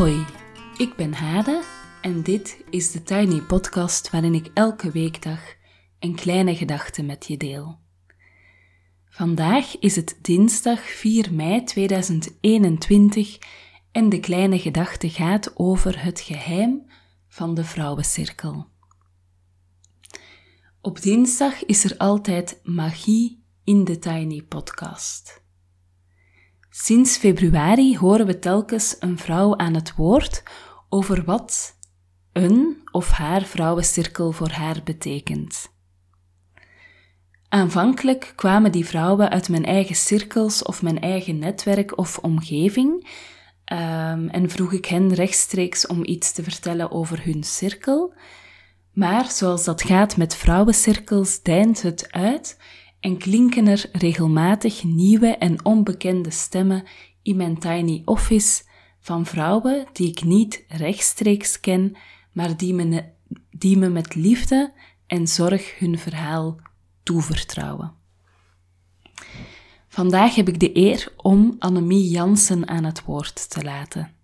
Hoi, 0.00 0.26
ik 0.76 0.96
ben 0.96 1.12
Hade 1.12 1.62
en 2.02 2.22
dit 2.22 2.64
is 2.70 2.90
de 2.90 3.02
Tiny 3.02 3.40
Podcast 3.40 4.10
waarin 4.10 4.34
ik 4.34 4.50
elke 4.54 4.90
weekdag 4.90 5.40
een 5.98 6.14
kleine 6.14 6.56
gedachte 6.56 7.02
met 7.02 7.26
je 7.26 7.36
deel. 7.36 7.78
Vandaag 9.08 9.78
is 9.78 9.96
het 9.96 10.18
dinsdag 10.22 10.80
4 10.80 11.34
mei 11.34 11.64
2021 11.64 13.38
en 13.92 14.08
de 14.08 14.20
kleine 14.20 14.58
gedachte 14.58 15.10
gaat 15.10 15.56
over 15.56 16.02
het 16.02 16.20
geheim 16.20 16.90
van 17.28 17.54
de 17.54 17.64
vrouwencirkel. 17.64 18.66
Op 20.80 21.02
dinsdag 21.02 21.64
is 21.64 21.84
er 21.84 21.96
altijd 21.96 22.60
magie 22.62 23.44
in 23.64 23.84
de 23.84 23.98
Tiny 23.98 24.42
Podcast. 24.42 25.42
Sinds 26.72 27.16
februari 27.16 27.96
horen 27.96 28.26
we 28.26 28.38
telkens 28.38 28.96
een 29.00 29.18
vrouw 29.18 29.56
aan 29.56 29.74
het 29.74 29.94
woord 29.94 30.42
over 30.88 31.24
wat 31.24 31.76
een 32.32 32.88
of 32.92 33.10
haar 33.10 33.42
vrouwencirkel 33.42 34.32
voor 34.32 34.50
haar 34.50 34.80
betekent. 34.84 35.72
Aanvankelijk 37.48 38.32
kwamen 38.36 38.72
die 38.72 38.86
vrouwen 38.86 39.30
uit 39.30 39.48
mijn 39.48 39.64
eigen 39.64 39.94
cirkels 39.94 40.62
of 40.62 40.82
mijn 40.82 41.00
eigen 41.00 41.38
netwerk 41.38 41.98
of 41.98 42.18
omgeving 42.18 42.92
um, 43.72 44.28
en 44.28 44.50
vroeg 44.50 44.72
ik 44.72 44.86
hen 44.86 45.14
rechtstreeks 45.14 45.86
om 45.86 46.04
iets 46.04 46.32
te 46.32 46.42
vertellen 46.42 46.90
over 46.90 47.24
hun 47.24 47.44
cirkel. 47.44 48.14
Maar 48.92 49.30
zoals 49.30 49.64
dat 49.64 49.82
gaat 49.82 50.16
met 50.16 50.36
vrouwencirkels, 50.36 51.42
deint 51.42 51.82
het 51.82 52.12
uit 52.12 52.58
en 53.00 53.16
klinken 53.16 53.66
er 53.66 53.88
regelmatig 53.92 54.84
nieuwe 54.84 55.36
en 55.36 55.64
onbekende 55.64 56.30
stemmen 56.30 56.84
in 57.22 57.36
mijn 57.36 57.58
tiny 57.58 58.02
office 58.04 58.62
van 59.00 59.26
vrouwen 59.26 59.86
die 59.92 60.08
ik 60.08 60.22
niet 60.24 60.64
rechtstreeks 60.68 61.60
ken, 61.60 61.96
maar 62.32 62.56
die 62.56 62.74
me, 62.74 63.04
die 63.50 63.76
me 63.76 63.88
met 63.88 64.14
liefde 64.14 64.72
en 65.06 65.26
zorg 65.26 65.78
hun 65.78 65.98
verhaal 65.98 66.58
toevertrouwen. 67.02 67.92
Vandaag 69.88 70.34
heb 70.34 70.48
ik 70.48 70.60
de 70.60 70.76
eer 70.76 71.12
om 71.16 71.56
Annemie 71.58 72.10
Jansen 72.10 72.68
aan 72.68 72.84
het 72.84 73.04
woord 73.04 73.50
te 73.50 73.64
laten. 73.64 74.14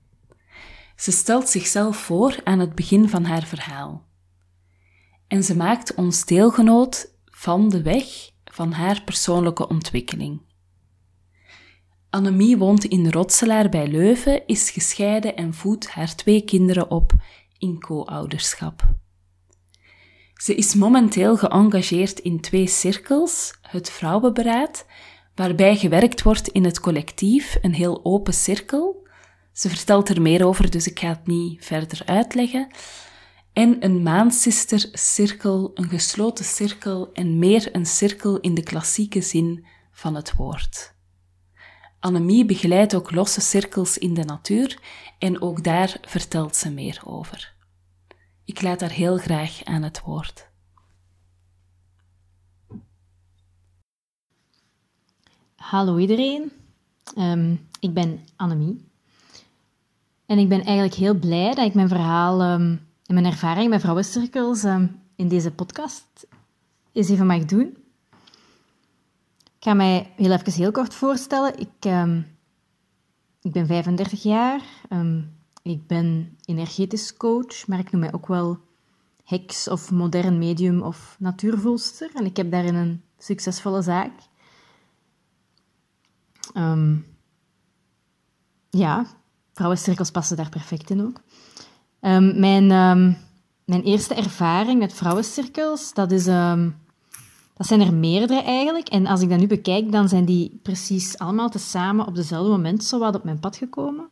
Ze 0.97 1.13
stelt 1.13 1.49
zichzelf 1.49 1.97
voor 1.97 2.41
aan 2.45 2.59
het 2.59 2.75
begin 2.75 3.09
van 3.09 3.25
haar 3.25 3.43
verhaal. 3.43 4.05
En 5.29 5.45
ze 5.45 5.57
maakt 5.57 5.95
ons 5.95 6.25
deelgenoot 6.25 7.15
van 7.25 7.69
de 7.69 7.83
weg 7.83 8.35
van 8.57 8.73
haar 8.73 9.03
persoonlijke 9.03 9.69
ontwikkeling. 9.69 10.41
Annemie 12.11 12.57
woont 12.57 12.85
in 12.85 13.11
Rotselaar 13.11 13.69
bij 13.69 13.87
Leuven, 13.87 14.47
is 14.47 14.71
gescheiden 14.71 15.37
en 15.37 15.55
voedt 15.55 15.89
haar 15.89 16.15
twee 16.15 16.45
kinderen 16.45 16.91
op 16.91 17.13
in 17.59 17.81
co-ouderschap. 17.81 18.83
Ze 20.35 20.55
is 20.55 20.75
momenteel 20.75 21.37
geëngageerd 21.37 22.19
in 22.19 22.41
twee 22.41 22.67
cirkels, 22.67 23.55
het 23.63 23.91
Vrouwenberaad, 23.91 24.87
waarbij 25.35 25.77
gewerkt 25.77 26.23
wordt 26.23 26.49
in 26.49 26.65
het 26.65 26.81
collectief, 26.81 27.59
een 27.63 27.75
heel 27.75 28.01
open 28.05 28.35
cirkel. 28.35 29.07
Ze 29.53 29.69
vertelt 29.69 30.09
er 30.09 30.23
meer 30.23 30.47
over, 30.47 30.71
dus 30.71 30.87
ik 30.87 30.99
ga 30.99 31.09
het 31.09 31.27
niet 31.27 31.65
verder 31.65 32.03
uitleggen 32.05 32.69
en 33.57 33.85
een 33.85 34.03
maansister-cirkel, 34.03 35.71
een 35.75 35.89
gesloten 35.89 36.45
cirkel 36.45 37.13
en 37.13 37.39
meer 37.39 37.75
een 37.75 37.87
cirkel 37.87 38.41
in 38.41 38.55
de 38.55 38.63
klassieke 38.63 39.21
zin 39.21 39.67
van 39.93 40.15
het 40.15 40.35
woord. 40.35 40.95
Annemie 42.01 42.45
begeleidt 42.45 42.95
ook 42.95 43.11
losse 43.11 43.41
cirkels 43.41 43.99
in 43.99 44.15
de 44.15 44.25
natuur 44.25 44.81
en 45.19 45.41
ook 45.41 45.65
daar 45.65 45.99
vertelt 46.01 46.57
ze 46.57 46.71
meer 46.71 47.01
over. 47.05 47.55
Ik 48.45 48.63
laat 48.63 48.81
haar 48.81 48.91
heel 48.91 49.19
graag 49.19 49.65
aan 49.65 49.83
het 49.83 50.01
woord. 50.01 50.49
Hallo 55.55 55.99
iedereen, 55.99 56.53
um, 57.19 57.69
ik 57.81 57.95
ben 57.95 58.25
Annemie. 58.37 58.89
En 60.27 60.39
ik 60.39 60.49
ben 60.49 60.65
eigenlijk 60.65 60.95
heel 60.95 61.15
blij 61.15 61.55
dat 61.55 61.67
ik 61.67 61.75
mijn 61.75 61.89
verhaal 61.89 62.53
um, 62.53 62.86
en 63.07 63.15
mijn 63.15 63.27
ervaring 63.27 63.71
met 63.71 63.81
vrouwencirkels 63.81 64.65
uh, 64.65 64.83
in 65.17 65.29
deze 65.29 65.51
podcast 65.51 66.27
eens 66.93 67.09
even 67.09 67.27
mag 67.27 67.45
doen. 67.45 67.77
Ik 69.45 69.73
ga 69.73 69.75
mij 69.75 70.13
heel 70.17 70.31
even 70.31 70.53
heel 70.53 70.73
kort 70.73 70.95
voorstellen. 70.95 71.59
Ik, 71.59 71.85
uh, 71.87 72.17
ik 73.41 73.53
ben 73.53 73.67
35 73.67 74.23
jaar. 74.23 74.63
Um, 74.91 75.35
ik 75.63 75.87
ben 75.87 76.37
energetisch 76.45 77.17
coach, 77.17 77.67
maar 77.67 77.79
ik 77.79 77.91
noem 77.91 78.01
mij 78.01 78.13
ook 78.13 78.27
wel 78.27 78.59
heks 79.25 79.69
of 79.69 79.91
modern 79.91 80.39
medium 80.39 80.83
of 80.83 81.17
natuurvoelster. 81.19 82.11
En 82.15 82.25
ik 82.25 82.37
heb 82.37 82.51
daarin 82.51 82.75
een 82.75 83.03
succesvolle 83.19 83.83
zaak. 83.83 84.13
Ja, 88.71 89.07
vrouwencirkels 89.53 90.11
passen 90.11 90.37
daar 90.37 90.49
perfect 90.49 90.91
in 90.91 91.03
ook. 91.03 91.21
Um, 92.07 92.41
mijn, 92.41 92.71
um, 92.71 93.17
mijn 93.65 93.83
eerste 93.83 94.15
ervaring 94.15 94.79
met 94.79 94.93
vrouwencirkels, 94.93 95.95
dat, 95.95 96.13
is, 96.13 96.27
um, 96.27 96.77
dat 97.55 97.67
zijn 97.67 97.81
er 97.81 97.95
meerdere 97.95 98.43
eigenlijk. 98.43 98.89
En 98.89 99.07
als 99.07 99.21
ik 99.21 99.29
dat 99.29 99.39
nu 99.39 99.47
bekijk, 99.47 99.93
dan 99.93 100.09
zijn 100.09 100.25
die 100.25 100.61
precies 100.63 101.19
allemaal 101.19 101.49
tezamen 101.49 102.07
op 102.07 102.15
dezelfde 102.15 102.51
moment 102.51 102.85
zo 102.85 102.99
wat 102.99 103.15
op 103.15 103.25
mijn 103.25 103.41
pad 103.41 103.57
gekomen. 103.57 104.09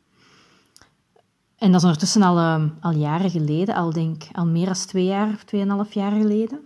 En 1.56 1.71
dat 1.71 1.81
is 1.81 1.82
ondertussen 1.82 2.22
al, 2.22 2.71
al 2.81 2.93
jaren 2.93 3.31
geleden, 3.31 3.75
al 3.75 3.93
denk 3.93 4.22
al 4.32 4.47
meer 4.47 4.66
dan 4.66 4.75
twee 4.75 5.05
jaar 5.05 5.28
of 5.28 5.44
tweeënhalf 5.44 5.93
jaar 5.93 6.12
geleden. 6.12 6.61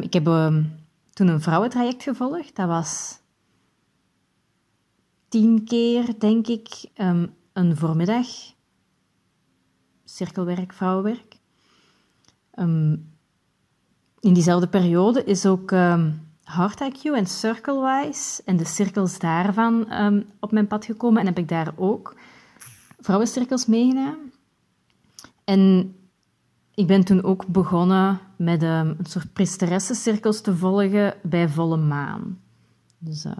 ik 0.00 0.12
heb 0.12 0.24
toen 1.12 1.28
een 1.28 1.40
vrouwentraject 1.40 2.02
gevolgd. 2.02 2.56
Dat 2.56 2.68
was 2.68 3.18
tien 5.28 5.64
keer, 5.64 6.18
denk 6.18 6.46
ik, 6.46 6.68
een 7.52 7.76
voormiddag 7.76 8.26
cirkelwerk, 10.14 10.72
vrouwenwerk. 10.72 11.36
Um, 12.54 13.12
in 14.20 14.32
diezelfde 14.32 14.68
periode 14.68 15.24
is 15.24 15.46
ook 15.46 15.70
um, 15.70 16.28
Heart 16.44 16.80
IQ 16.80 17.02
en 17.02 17.26
Circlewise 17.26 18.42
en 18.44 18.56
de 18.56 18.64
cirkels 18.64 19.18
daarvan 19.18 19.92
um, 19.92 20.26
op 20.40 20.52
mijn 20.52 20.66
pad 20.66 20.84
gekomen 20.84 21.20
en 21.20 21.26
heb 21.26 21.38
ik 21.38 21.48
daar 21.48 21.72
ook 21.76 22.16
vrouwencirkels 22.98 23.66
meegedaan. 23.66 24.32
En 25.44 25.94
ik 26.74 26.86
ben 26.86 27.04
toen 27.04 27.22
ook 27.22 27.46
begonnen 27.46 28.20
met 28.36 28.62
een 28.62 28.96
soort 29.02 29.32
priesteressencirkels 29.32 30.40
te 30.40 30.56
volgen 30.56 31.14
bij 31.22 31.48
volle 31.48 31.76
maan. 31.76 32.40
Dus 32.98 33.24
uh, 33.24 33.32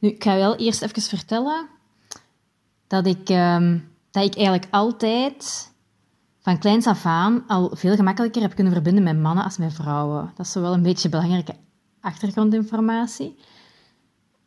Nu, 0.00 0.08
ik 0.08 0.22
ga 0.22 0.36
wel 0.36 0.56
eerst 0.56 0.82
even 0.82 1.02
vertellen 1.02 1.68
dat 2.86 3.06
ik, 3.06 3.28
ehm, 3.28 3.78
dat 4.10 4.24
ik 4.24 4.34
eigenlijk 4.34 4.66
altijd 4.70 5.72
van 6.40 6.58
kleins 6.58 6.86
af 6.86 7.06
aan 7.06 7.44
al 7.46 7.70
veel 7.76 7.94
gemakkelijker 7.94 8.42
heb 8.42 8.54
kunnen 8.54 8.72
verbinden 8.72 9.02
met 9.02 9.18
mannen 9.18 9.44
als 9.44 9.58
met 9.58 9.72
vrouwen. 9.72 10.32
Dat 10.34 10.46
is 10.46 10.54
wel 10.54 10.72
een 10.72 10.82
beetje 10.82 11.08
belangrijke 11.08 11.54
achtergrondinformatie. 12.00 13.36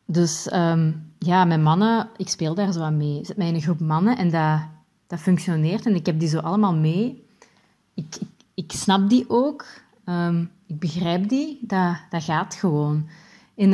Dus 0.05 0.53
um, 0.53 1.13
ja, 1.19 1.45
met 1.45 1.61
mannen, 1.61 2.09
ik 2.17 2.29
speel 2.29 2.56
daar 2.56 2.71
zo 2.71 2.81
aan 2.81 2.97
mee. 2.97 3.19
Ik 3.19 3.25
zit 3.25 3.38
mij 3.38 3.47
in 3.47 3.56
een 3.56 3.61
groep 3.61 3.79
mannen 3.79 4.17
en 4.17 4.29
dat, 4.29 4.59
dat 5.07 5.19
functioneert 5.19 5.85
en 5.85 5.95
ik 5.95 6.06
heb 6.06 6.19
die 6.19 6.29
zo 6.29 6.39
allemaal 6.39 6.75
mee. 6.75 7.27
Ik, 7.94 8.15
ik, 8.53 8.71
snap 8.71 9.09
die 9.09 9.25
ook. 9.27 9.65
Um, 10.06 10.51
ik 10.67 10.79
begrijp 10.79 11.29
die. 11.29 11.59
Dat, 11.61 11.95
dat 12.09 12.23
gaat 12.23 12.56
gewoon. 12.56 13.07
In, 13.56 13.73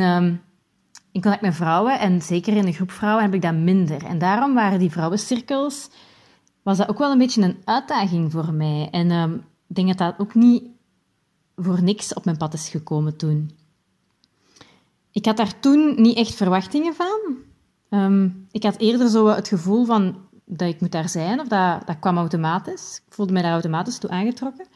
in 1.12 1.20
contact 1.20 1.42
met 1.42 1.54
vrouwen, 1.54 1.98
en 1.98 2.22
zeker 2.22 2.56
in 2.56 2.66
een 2.66 2.72
groep 2.72 2.90
vrouwen, 2.90 3.24
heb 3.24 3.34
ik 3.34 3.42
dat 3.42 3.54
minder. 3.54 4.04
En 4.04 4.18
daarom 4.18 4.54
waren 4.54 4.78
die 4.78 4.90
vrouwencirkels, 4.90 5.90
was 6.62 6.76
dat 6.76 6.88
ook 6.88 6.98
wel 6.98 7.10
een 7.10 7.18
beetje 7.18 7.42
een 7.42 7.58
uitdaging 7.64 8.32
voor 8.32 8.52
mij. 8.52 8.88
En 8.90 9.10
um, 9.10 9.34
ik 9.68 9.74
denk 9.74 9.88
dat 9.88 9.98
dat 9.98 10.14
ook 10.18 10.34
niet 10.34 10.64
voor 11.56 11.82
niks 11.82 12.14
op 12.14 12.24
mijn 12.24 12.36
pad 12.36 12.54
is 12.54 12.68
gekomen 12.68 13.16
toen. 13.16 13.50
Ik 15.12 15.24
had 15.24 15.36
daar 15.36 15.60
toen 15.60 16.00
niet 16.00 16.16
echt 16.16 16.34
verwachtingen 16.34 16.94
van. 16.94 17.36
Um, 17.90 18.46
ik 18.50 18.62
had 18.62 18.78
eerder 18.78 19.08
zo 19.08 19.26
het 19.26 19.48
gevoel 19.48 19.84
van 19.84 20.16
dat 20.44 20.68
ik 20.68 20.80
moet 20.80 20.92
daar 20.92 21.08
zijn, 21.08 21.40
of 21.40 21.48
dat, 21.48 21.86
dat 21.86 21.98
kwam 21.98 22.16
automatisch. 22.16 23.02
Ik 23.06 23.12
voelde 23.12 23.32
mij 23.32 23.42
daar 23.42 23.52
automatisch 23.52 23.98
toe 23.98 24.10
aangetrokken. 24.10 24.66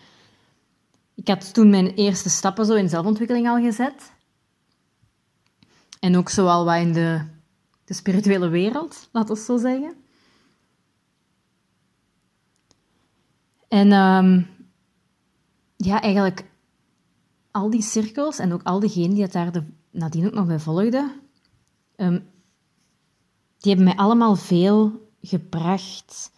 Ik 1.15 1.29
had 1.29 1.55
toen 1.55 1.71
mijn 1.71 1.95
eerste 1.95 2.31
stappen 2.31 2.67
zo 2.67 2.75
in 2.75 2.89
zelfontwikkeling 2.89 3.49
al 3.49 3.61
gezet. 3.61 4.13
En 6.05 6.17
ook 6.17 6.29
zoal 6.29 6.65
wat 6.65 6.77
in 6.77 6.93
de, 6.93 7.21
de 7.85 7.95
spirituele 7.95 8.49
wereld, 8.49 9.09
laten 9.13 9.35
we 9.35 9.41
zo 9.41 9.57
zeggen. 9.57 9.95
En 13.69 13.93
um, 13.93 14.47
ja, 15.77 16.01
eigenlijk 16.01 16.45
al 17.51 17.71
die 17.71 17.83
cirkels 17.83 18.39
en 18.39 18.53
ook 18.53 18.63
al 18.63 18.81
diegenen 18.81 19.15
die 19.15 19.23
het 19.23 19.33
daar 19.33 19.53
de, 19.53 19.65
nadien 19.91 20.27
ook 20.27 20.33
nog 20.33 20.47
bij 20.47 20.59
volgden, 20.59 21.13
ehm, 21.97 22.21
die 23.59 23.75
hebben 23.75 23.85
mij 23.85 23.97
allemaal 23.97 24.37
veel 24.37 25.09
gebracht. 25.21 26.33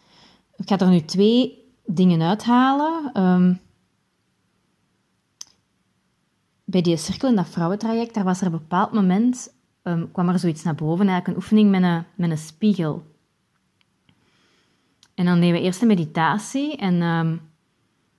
Ik 0.57 0.69
ga 0.69 0.79
er 0.79 0.89
nu 0.89 1.01
twee 1.01 1.65
dingen 1.85 2.23
uithalen. 2.23 3.11
Ehm, 3.13 3.55
bij 6.65 6.83
die 6.83 6.97
cirkel 6.97 7.29
in 7.29 7.37
dat 7.37 7.49
vrouwentraject, 7.49 8.15
daar 8.15 8.25
was 8.25 8.41
er 8.41 8.47
een 8.47 8.53
bepaald 8.53 8.93
moment, 8.93 9.55
um, 9.87 10.13
kwam 10.13 10.29
er 10.29 10.39
zoiets 10.39 10.63
naar 10.63 10.75
boven, 10.75 11.09
eigenlijk 11.09 11.27
een 11.27 11.43
oefening 11.43 11.71
met 11.71 11.83
een, 11.83 12.05
met 12.15 12.31
een 12.31 12.39
spiegel. 12.39 13.15
En 15.15 15.25
dan 15.25 15.41
deden 15.41 15.55
we 15.55 15.61
eerst 15.61 15.83
een 15.83 15.89
meditatie 15.89 16.77
en 16.77 17.03
um, 17.03 17.41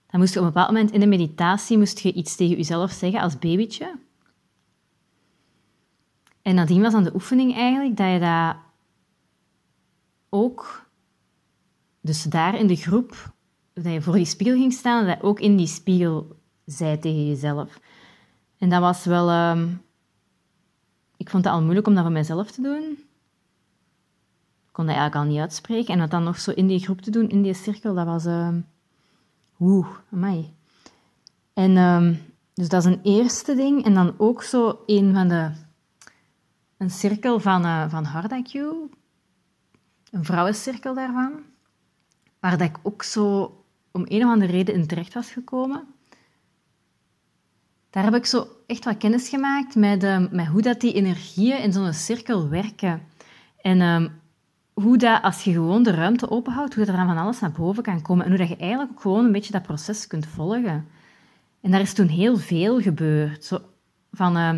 dan 0.07 0.19
moest 0.19 0.33
je 0.33 0.39
op 0.39 0.45
een 0.45 0.51
bepaald 0.51 0.71
moment 0.71 0.91
in 0.91 0.99
de 0.99 1.07
meditatie 1.07 1.77
moest 1.77 1.99
je 1.99 2.13
iets 2.13 2.35
tegen 2.35 2.57
jezelf 2.57 2.91
zeggen 2.91 3.21
als 3.21 3.39
babytje. 3.39 3.99
En 6.41 6.55
nadien 6.55 6.81
was 6.81 6.93
dan 6.93 7.03
de 7.03 7.13
oefening 7.13 7.55
eigenlijk 7.55 7.97
dat 7.97 8.11
je 8.11 8.19
dat 8.19 8.55
ook, 10.29 10.89
dus 12.01 12.23
daar 12.23 12.59
in 12.59 12.67
de 12.67 12.75
groep, 12.75 13.33
dat 13.73 13.93
je 13.93 14.01
voor 14.01 14.15
die 14.15 14.25
spiegel 14.25 14.55
ging 14.55 14.73
staan, 14.73 15.05
dat 15.05 15.17
je 15.17 15.23
ook 15.23 15.39
in 15.39 15.57
die 15.57 15.67
spiegel 15.67 16.39
zei 16.65 16.99
tegen 16.99 17.27
jezelf. 17.27 17.79
En 18.57 18.69
dat 18.69 18.81
was 18.81 19.05
wel... 19.05 19.51
Um, 19.51 19.85
ik 21.27 21.33
vond 21.33 21.45
het 21.45 21.53
al 21.53 21.61
moeilijk 21.61 21.87
om 21.87 21.93
dat 21.93 22.03
voor 22.03 22.13
mezelf 22.13 22.51
te 22.51 22.61
doen. 22.61 22.83
Ik 24.67 24.71
kon 24.71 24.85
dat 24.85 24.95
eigenlijk 24.95 25.15
al 25.15 25.31
niet 25.31 25.39
uitspreken. 25.39 25.93
En 25.93 25.99
dat 25.99 26.11
dan 26.11 26.23
nog 26.23 26.39
zo 26.39 26.51
in 26.51 26.67
die 26.67 26.79
groep 26.79 27.01
te 27.01 27.11
doen, 27.11 27.29
in 27.29 27.41
die 27.41 27.53
cirkel, 27.53 27.95
dat 27.95 28.05
was... 28.05 28.25
Uh, 28.25 28.49
Oeh, 29.59 29.87
amai. 30.11 30.53
En 31.53 31.77
um, 31.77 32.19
dus 32.53 32.69
dat 32.69 32.85
is 32.85 32.91
een 32.91 32.99
eerste 33.03 33.55
ding. 33.55 33.85
En 33.85 33.93
dan 33.93 34.13
ook 34.17 34.43
zo 34.43 34.79
een 34.85 35.13
van 35.13 35.27
de... 35.27 35.51
Een 36.77 36.89
cirkel 36.89 37.39
van, 37.39 37.65
uh, 37.65 37.89
van 37.89 38.03
Hardak 38.03 38.53
een 38.53 40.25
vrouwencirkel 40.25 40.93
daarvan, 40.93 41.31
waar 42.39 42.57
dat 42.57 42.69
ik 42.69 42.77
ook 42.83 43.03
zo 43.03 43.43
om 43.91 44.05
een 44.07 44.23
of 44.23 44.31
andere 44.31 44.51
reden 44.51 44.75
in 44.75 44.87
terecht 44.87 45.13
was 45.13 45.31
gekomen. 45.31 45.87
Daar 47.97 48.05
heb 48.05 48.15
ik 48.15 48.25
zo 48.25 48.47
echt 48.65 48.85
wat 48.85 48.97
kennis 48.97 49.29
gemaakt 49.29 49.75
met, 49.75 50.03
uh, 50.03 50.27
met 50.31 50.47
hoe 50.47 50.61
dat 50.61 50.81
die 50.81 50.93
energieën 50.93 51.59
in 51.59 51.73
zo'n 51.73 51.93
cirkel 51.93 52.49
werken. 52.49 53.01
En 53.61 53.81
um, 53.81 54.09
hoe 54.73 54.97
dat, 54.97 55.21
als 55.21 55.43
je 55.43 55.51
gewoon 55.51 55.83
de 55.83 55.91
ruimte 55.91 56.29
openhoudt, 56.29 56.73
hoe 56.73 56.85
dat 56.85 56.93
er 56.93 56.99
dan 56.99 57.15
van 57.15 57.23
alles 57.23 57.39
naar 57.39 57.51
boven 57.51 57.83
kan 57.83 58.01
komen. 58.01 58.23
En 58.23 58.29
hoe 58.29 58.39
dat 58.39 58.47
je 58.47 58.55
eigenlijk 58.55 58.91
ook 58.91 59.01
gewoon 59.01 59.25
een 59.25 59.31
beetje 59.31 59.51
dat 59.51 59.61
proces 59.61 60.07
kunt 60.07 60.25
volgen. 60.25 60.87
En 61.61 61.71
daar 61.71 61.79
is 61.79 61.93
toen 61.93 62.07
heel 62.07 62.37
veel 62.37 62.81
gebeurd. 62.81 63.45
Zo 63.45 63.59
van 64.11 64.37
uh, 64.37 64.53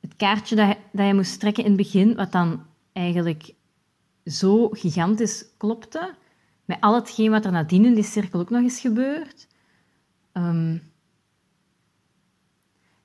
het 0.00 0.16
kaartje 0.16 0.56
dat 0.56 0.76
dat 0.92 1.06
je 1.06 1.14
moest 1.14 1.40
trekken 1.40 1.64
in 1.64 1.68
het 1.68 1.78
begin, 1.78 2.14
wat 2.14 2.32
dan 2.32 2.62
eigenlijk 2.92 3.54
zo 4.24 4.68
gigantisch 4.68 5.44
klopte, 5.56 6.14
met 6.64 6.80
al 6.80 6.94
hetgeen 6.94 7.30
wat 7.30 7.44
er 7.44 7.52
nadien 7.52 7.84
in 7.84 7.94
die 7.94 8.04
cirkel 8.04 8.40
ook 8.40 8.50
nog 8.50 8.62
is 8.62 8.80
gebeurd. 8.80 9.48
Um, 10.32 10.91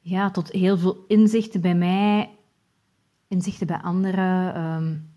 ja, 0.07 0.31
tot 0.31 0.51
heel 0.51 0.77
veel 0.77 1.05
inzichten 1.07 1.61
bij 1.61 1.75
mij, 1.75 2.37
inzichten 3.27 3.67
bij 3.67 3.81
anderen. 3.81 4.61
Um, 4.61 5.15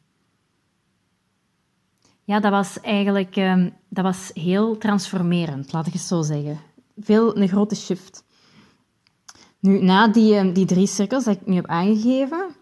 ja, 2.25 2.40
dat 2.40 2.50
was 2.50 2.81
eigenlijk 2.81 3.37
um, 3.37 3.72
dat 3.88 4.04
was 4.04 4.31
heel 4.34 4.78
transformerend, 4.78 5.72
laat 5.72 5.87
ik 5.87 5.92
het 5.92 6.02
zo 6.02 6.22
zeggen. 6.22 6.60
Veel 6.96 7.37
een 7.37 7.48
grote 7.48 7.75
shift. 7.75 8.25
Nu, 9.58 9.82
na 9.82 10.08
die, 10.08 10.52
die 10.52 10.66
drie 10.66 10.87
cirkels 10.87 11.25
die 11.25 11.34
ik 11.34 11.46
nu 11.46 11.54
heb 11.54 11.66
aangegeven, 11.66 12.54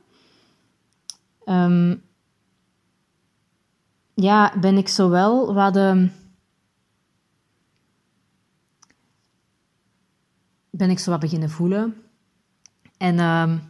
ja, 4.14 4.58
ben 4.58 4.76
ik 4.76 4.88
zowel 4.88 5.54
wat... 5.54 5.76
Um, 5.76 6.12
ben 10.70 10.90
ik 10.90 10.98
zo 10.98 11.10
wat 11.10 11.20
beginnen 11.20 11.50
voelen. 11.50 12.07
En 12.98 13.18
um, 13.20 13.62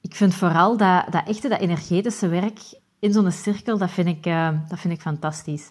ik 0.00 0.14
vind 0.14 0.34
vooral 0.34 0.76
dat, 0.76 1.12
dat 1.12 1.26
echte, 1.26 1.48
dat 1.48 1.60
energetische 1.60 2.28
werk 2.28 2.60
in 2.98 3.12
zo'n 3.12 3.30
cirkel, 3.30 3.78
dat 3.78 3.90
vind 3.90 4.08
ik, 4.08 4.26
uh, 4.26 4.48
dat 4.68 4.78
vind 4.78 4.94
ik 4.94 5.00
fantastisch. 5.00 5.70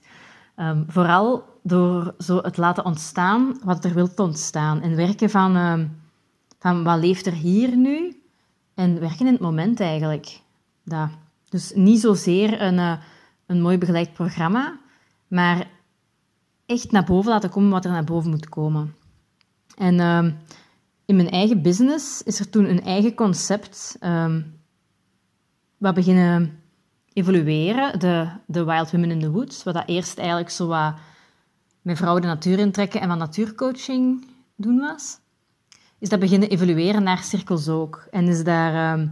Um, 0.56 0.86
vooral 0.88 1.44
door 1.63 2.15
zo 2.18 2.38
het 2.38 2.57
laten 2.57 2.86
ontstaan 2.86 3.60
wat 3.63 3.86
er 3.86 3.94
wilt 3.94 4.19
ontstaan. 4.19 4.81
En 4.81 4.95
werken 4.95 5.30
van, 5.30 5.89
van 6.60 6.83
wat 6.83 7.00
leeft 7.00 7.25
er 7.25 7.33
hier 7.33 7.77
nu? 7.77 8.21
En 8.74 9.00
werken 9.00 9.25
in 9.25 9.31
het 9.31 9.42
moment 9.42 9.80
eigenlijk. 9.80 10.42
Dat. 10.83 11.10
Dus 11.50 11.71
niet 11.75 12.00
zozeer 12.00 12.62
een, 12.62 12.77
uh, 12.77 12.94
een 13.45 13.62
mooi 13.62 13.77
begeleid 13.77 14.13
programma, 14.13 14.77
maar 15.27 15.68
echt 16.65 16.92
naar 16.92 17.04
boven 17.04 17.31
laten 17.31 17.50
komen 17.50 17.69
wat 17.69 17.86
er 17.86 17.92
naar 17.92 18.04
boven 18.04 18.30
moet 18.30 18.50
komen. 18.50 18.95
En 19.77 19.95
in 21.13 21.24
mijn 21.24 21.36
eigen 21.36 21.62
business 21.62 22.24
is 22.24 22.39
er 22.39 22.50
toen 22.50 22.69
een 22.69 22.83
eigen 22.83 23.13
concept 23.13 23.98
um, 24.01 24.60
wat 25.77 25.94
beginnen 25.94 26.60
evolueren, 27.13 28.00
de, 28.00 28.27
de 28.48 28.63
Wild 28.63 28.92
Women 28.92 29.12
in 29.12 29.19
the 29.19 29.31
Woods, 29.31 29.63
wat 29.63 29.74
dat 29.74 29.88
eerst 29.88 30.18
eigenlijk 30.18 30.50
zo 30.50 30.68
wat 30.68 30.94
met 31.81 31.98
vrouwen 31.98 32.21
de 32.21 32.27
natuur 32.27 32.60
intrekken 32.60 33.01
en 33.01 33.07
wat 33.07 33.18
natuurcoaching 33.18 34.25
doen 34.56 34.80
was, 34.80 35.19
is 36.00 36.10
dat 36.10 36.19
beginnen 36.19 36.50
evolueren 36.50 37.04
naar 37.04 37.24
cirkels 37.24 37.68
ook. 37.68 38.07
En 38.12 38.27
is 38.27 38.44
daar... 38.44 39.00
Um, 39.00 39.12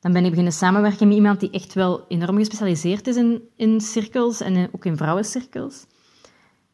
dan 0.00 0.12
ben 0.12 0.22
ik 0.22 0.30
beginnen 0.30 0.52
samenwerken 0.52 1.08
met 1.08 1.16
iemand 1.16 1.40
die 1.40 1.50
echt 1.50 1.74
wel 1.74 2.04
enorm 2.08 2.36
gespecialiseerd 2.36 3.06
is 3.06 3.16
in, 3.16 3.42
in 3.56 3.80
cirkels 3.80 4.40
en 4.40 4.68
ook 4.72 4.84
in 4.84 4.96
vrouwencirkels. 4.96 5.86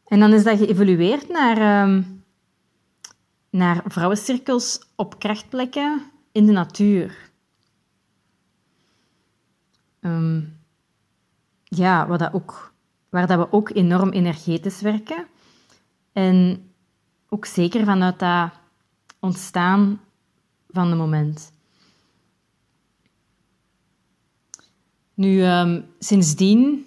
En 0.05 0.19
dan 0.19 0.33
is 0.33 0.43
dat 0.43 0.57
geëvolueerd 0.57 1.29
naar, 1.29 1.83
um, 1.87 2.16
naar 3.57 3.83
vrouwencirkels 3.85 4.79
op 4.95 5.19
krachtplekken 5.19 6.01
in 6.31 6.45
de 6.45 6.51
natuur. 6.51 7.31
Um, 10.01 10.59
ja, 11.63 12.07
dat 12.17 12.33
ook, 12.33 12.73
waar 13.09 13.27
dat 13.27 13.37
we 13.37 13.51
ook 13.51 13.69
enorm 13.69 14.09
energetisch 14.09 14.81
werken. 14.81 15.27
En 16.13 16.67
ook 17.29 17.45
zeker 17.45 17.85
vanuit 17.85 18.19
dat 18.19 18.51
ontstaan 19.19 20.01
van 20.69 20.87
het 20.87 20.97
moment. 20.97 21.51
Nu, 25.13 25.43
um, 25.45 25.85
sindsdien 25.99 26.85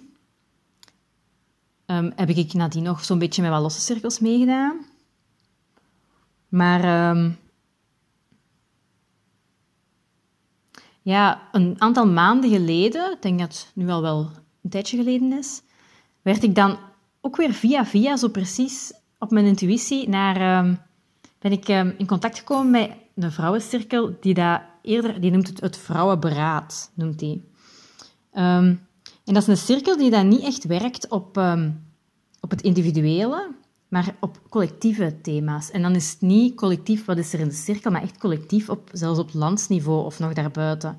um, 1.85 2.11
heb 2.15 2.29
ik 2.29 2.53
nadien 2.53 2.83
nog 2.83 3.05
zo'n 3.05 3.19
beetje 3.19 3.41
met 3.41 3.51
wat 3.51 3.61
losse 3.61 3.81
cirkels 3.81 4.19
meegedaan. 4.19 4.90
Maar 6.51 7.09
um, 7.09 7.37
ja, 11.01 11.41
een 11.51 11.75
aantal 11.77 12.07
maanden 12.07 12.49
geleden, 12.49 13.11
ik 13.11 13.21
denk 13.21 13.39
dat 13.39 13.47
het 13.47 13.71
nu 13.73 13.89
al 13.89 14.01
wel 14.01 14.29
een 14.63 14.69
tijdje 14.69 14.97
geleden 14.97 15.37
is, 15.37 15.61
werd 16.21 16.43
ik 16.43 16.55
dan 16.55 16.77
ook 17.21 17.35
weer 17.35 17.53
via 17.53 17.85
via, 17.85 18.17
zo 18.17 18.27
precies 18.27 18.93
op 19.19 19.31
mijn 19.31 19.45
intuïtie, 19.45 20.09
naar, 20.09 20.63
ben 21.39 21.51
ik 21.51 21.67
in 21.97 22.05
contact 22.05 22.37
gekomen 22.37 22.71
met 22.71 22.91
een 23.15 23.31
vrouwencirkel 23.31 24.17
die 24.19 24.33
dat 24.33 24.61
eerder, 24.81 25.21
die 25.21 25.31
noemt 25.31 25.47
het 25.47 25.61
het 25.61 25.77
vrouwenberaad, 25.77 26.91
noemt 26.93 27.19
die. 27.19 27.49
En 28.31 28.87
dat 29.23 29.41
is 29.41 29.47
een 29.47 29.57
cirkel 29.57 29.97
die 29.97 30.09
dan 30.09 30.27
niet 30.27 30.43
echt 30.43 30.63
werkt 30.63 31.07
op, 31.07 31.37
op 32.39 32.49
het 32.49 32.61
individuele, 32.61 33.51
maar 33.91 34.15
op 34.19 34.39
collectieve 34.49 35.21
thema's. 35.21 35.71
En 35.71 35.81
dan 35.81 35.95
is 35.95 36.11
het 36.11 36.21
niet 36.21 36.55
collectief, 36.55 37.05
wat 37.05 37.17
is 37.17 37.33
er 37.33 37.39
in 37.39 37.47
de 37.47 37.53
cirkel, 37.53 37.91
maar 37.91 38.01
echt 38.01 38.17
collectief, 38.17 38.69
op, 38.69 38.89
zelfs 38.91 39.19
op 39.19 39.33
landsniveau 39.33 40.05
of 40.05 40.19
nog 40.19 40.33
daarbuiten. 40.33 40.97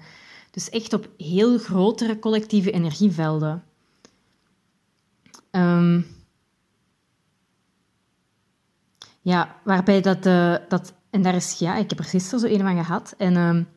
Dus 0.50 0.70
echt 0.70 0.92
op 0.92 1.08
heel 1.16 1.58
grotere 1.58 2.18
collectieve 2.18 2.70
energievelden. 2.70 3.64
Um, 5.50 6.06
ja, 9.20 9.56
waarbij 9.64 10.00
dat, 10.00 10.26
uh, 10.26 10.56
dat... 10.68 10.94
En 11.10 11.22
daar 11.22 11.34
is... 11.34 11.58
Ja, 11.58 11.76
ik 11.76 11.88
heb 11.90 11.98
er 11.98 12.04
gisteren 12.04 12.40
zo 12.40 12.46
een 12.46 12.60
van 12.60 12.84
gehad. 12.84 13.14
En 13.18 13.36
um, 13.36 13.68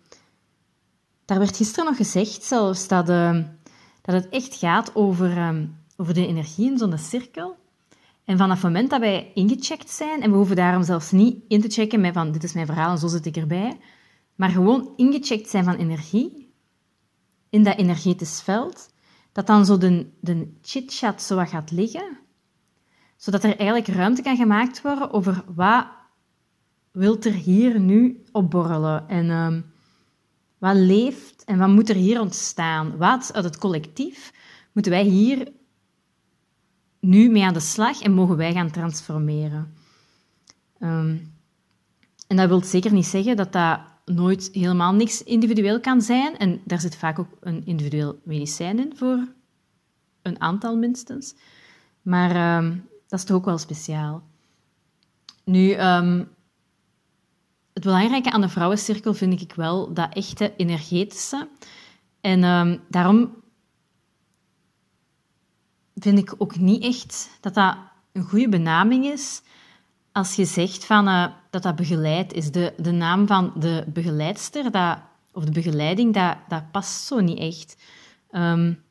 daar 1.26 1.40
werd 1.40 1.58
gisteren 1.58 1.86
nog 1.86 1.98
gezegd 1.98 2.44
zelfs 2.44 2.88
dat, 2.88 3.10
uh, 3.10 3.44
dat 4.02 4.16
het 4.16 4.30
echt 4.30 4.56
gaat 4.56 4.96
over, 4.96 5.68
over 5.98 6.14
de 6.14 6.28
energie 6.28 6.72
in 6.72 6.78
zo'n 6.78 6.98
cirkel. 6.98 7.64
En 8.26 8.38
vanaf 8.38 8.56
het 8.56 8.64
moment 8.64 8.90
dat 8.90 9.00
wij 9.00 9.32
ingecheckt 9.34 9.90
zijn, 9.90 10.22
en 10.22 10.32
we 10.32 10.38
hoeven 10.38 10.56
daarom 10.56 10.84
zelfs 10.84 11.12
niet 11.12 11.44
in 11.48 11.62
te 11.62 11.70
checken 11.70 12.02
met 12.02 12.14
van 12.14 12.32
dit 12.32 12.44
is 12.44 12.54
mijn 12.54 12.66
verhaal 12.66 12.92
en 12.92 12.98
zo 12.98 13.08
zit 13.08 13.26
ik 13.26 13.38
erbij, 13.38 13.78
maar 14.36 14.50
gewoon 14.50 14.94
ingecheckt 14.96 15.50
zijn 15.50 15.64
van 15.64 15.76
energie, 15.76 16.54
in 17.50 17.64
dat 17.64 17.78
energetisch 17.78 18.42
veld, 18.42 18.94
dat 19.32 19.48
dan 19.48 19.66
zo 19.66 19.78
de, 19.78 20.10
de 20.20 20.58
chit-chat 20.62 21.22
zo 21.22 21.36
wat 21.36 21.50
gaat 21.50 21.72
liggen, 21.72 22.18
zodat 23.16 23.44
er 23.44 23.58
eigenlijk 23.58 23.88
ruimte 23.88 24.22
kan 24.22 24.36
gemaakt 24.36 24.82
worden 24.82 25.12
over 25.12 25.44
wat, 25.56 25.88
wilt 26.92 27.26
er 27.26 27.34
hier 27.34 27.80
nu 27.80 28.24
opborrelen? 28.32 29.08
En 29.08 29.30
ehm, 29.30 29.62
wat 30.58 30.76
leeft 30.76 31.44
en 31.44 31.58
wat 31.58 31.70
moet 31.70 31.90
er 31.90 31.96
hier 31.96 32.20
ontstaan? 32.20 32.98
Wat 32.98 33.34
uit 33.34 33.44
het 33.44 33.58
collectief 33.58 34.34
moeten 34.72 34.92
wij 34.92 35.04
hier 35.04 35.52
nu 37.06 37.30
mee 37.30 37.44
aan 37.44 37.54
de 37.54 37.60
slag 37.60 38.02
en 38.02 38.14
mogen 38.14 38.38
wij 38.38 38.54
gaan 38.54 38.72
transformeren? 38.72 39.74
Ehm, 40.80 41.18
en 42.28 42.36
dat 42.36 42.48
wil 42.48 42.64
zeker 42.64 42.94
niet 42.94 43.06
zeggen 43.06 43.36
dat 43.36 43.52
dat 43.52 43.80
nooit 44.06 44.50
helemaal 44.52 44.94
niks 44.94 45.24
individueel 45.24 45.80
kan 45.80 46.02
zijn. 46.02 46.38
En 46.38 46.62
daar 46.64 46.80
zit 46.80 46.96
vaak 46.96 47.20
ook 47.20 47.30
een 47.40 47.66
individueel 47.66 48.20
medicijn 48.24 48.80
in 48.80 48.98
voor 48.98 49.28
een 50.22 50.42
aantal 50.42 50.78
minstens. 50.78 51.36
Maar 52.02 52.32
ehm, 52.32 52.78
dat 53.08 53.20
is 53.20 53.26
toch 53.26 53.38
ook 53.38 53.46
wel 53.46 53.58
speciaal. 53.58 54.24
Nu, 55.44 55.72
ehm, 55.72 56.24
het 57.74 57.84
belangrijke 57.84 58.32
aan 58.32 58.42
de 58.42 58.50
vrouwencirkel 58.50 59.14
vind 59.14 59.42
ik 59.42 59.54
wel 59.54 59.94
dat 59.94 60.14
echte 60.14 60.54
energetische. 60.58 61.48
En 62.22 62.82
daarom 62.90 63.44
vind 65.96 66.18
ik 66.18 66.34
ook 66.38 66.58
niet 66.58 66.84
echt 66.84 67.30
dat 67.42 67.54
dat 67.54 67.78
een 68.12 68.24
goede 68.24 68.50
benaming 68.50 69.06
is 69.06 69.42
als 70.12 70.36
je 70.36 70.46
zegt 70.46 70.86
van, 70.86 71.08
uh, 71.08 71.28
dat 71.50 71.64
dat 71.64 71.76
begeleid 71.76 72.34
is. 72.34 72.52
De, 72.52 72.74
de 72.78 72.92
naam 72.92 73.28
van 73.28 73.54
de 73.60 73.84
begeleidster 73.88 74.72
dat, 74.72 74.98
of 75.32 75.46
de 75.46 75.52
begeleiding, 75.52 76.14
dat, 76.14 76.38
dat 76.48 76.72
past 76.72 77.06
zo 77.06 77.20
niet 77.20 77.40
echt. 77.40 77.78
Um, 78.32 78.84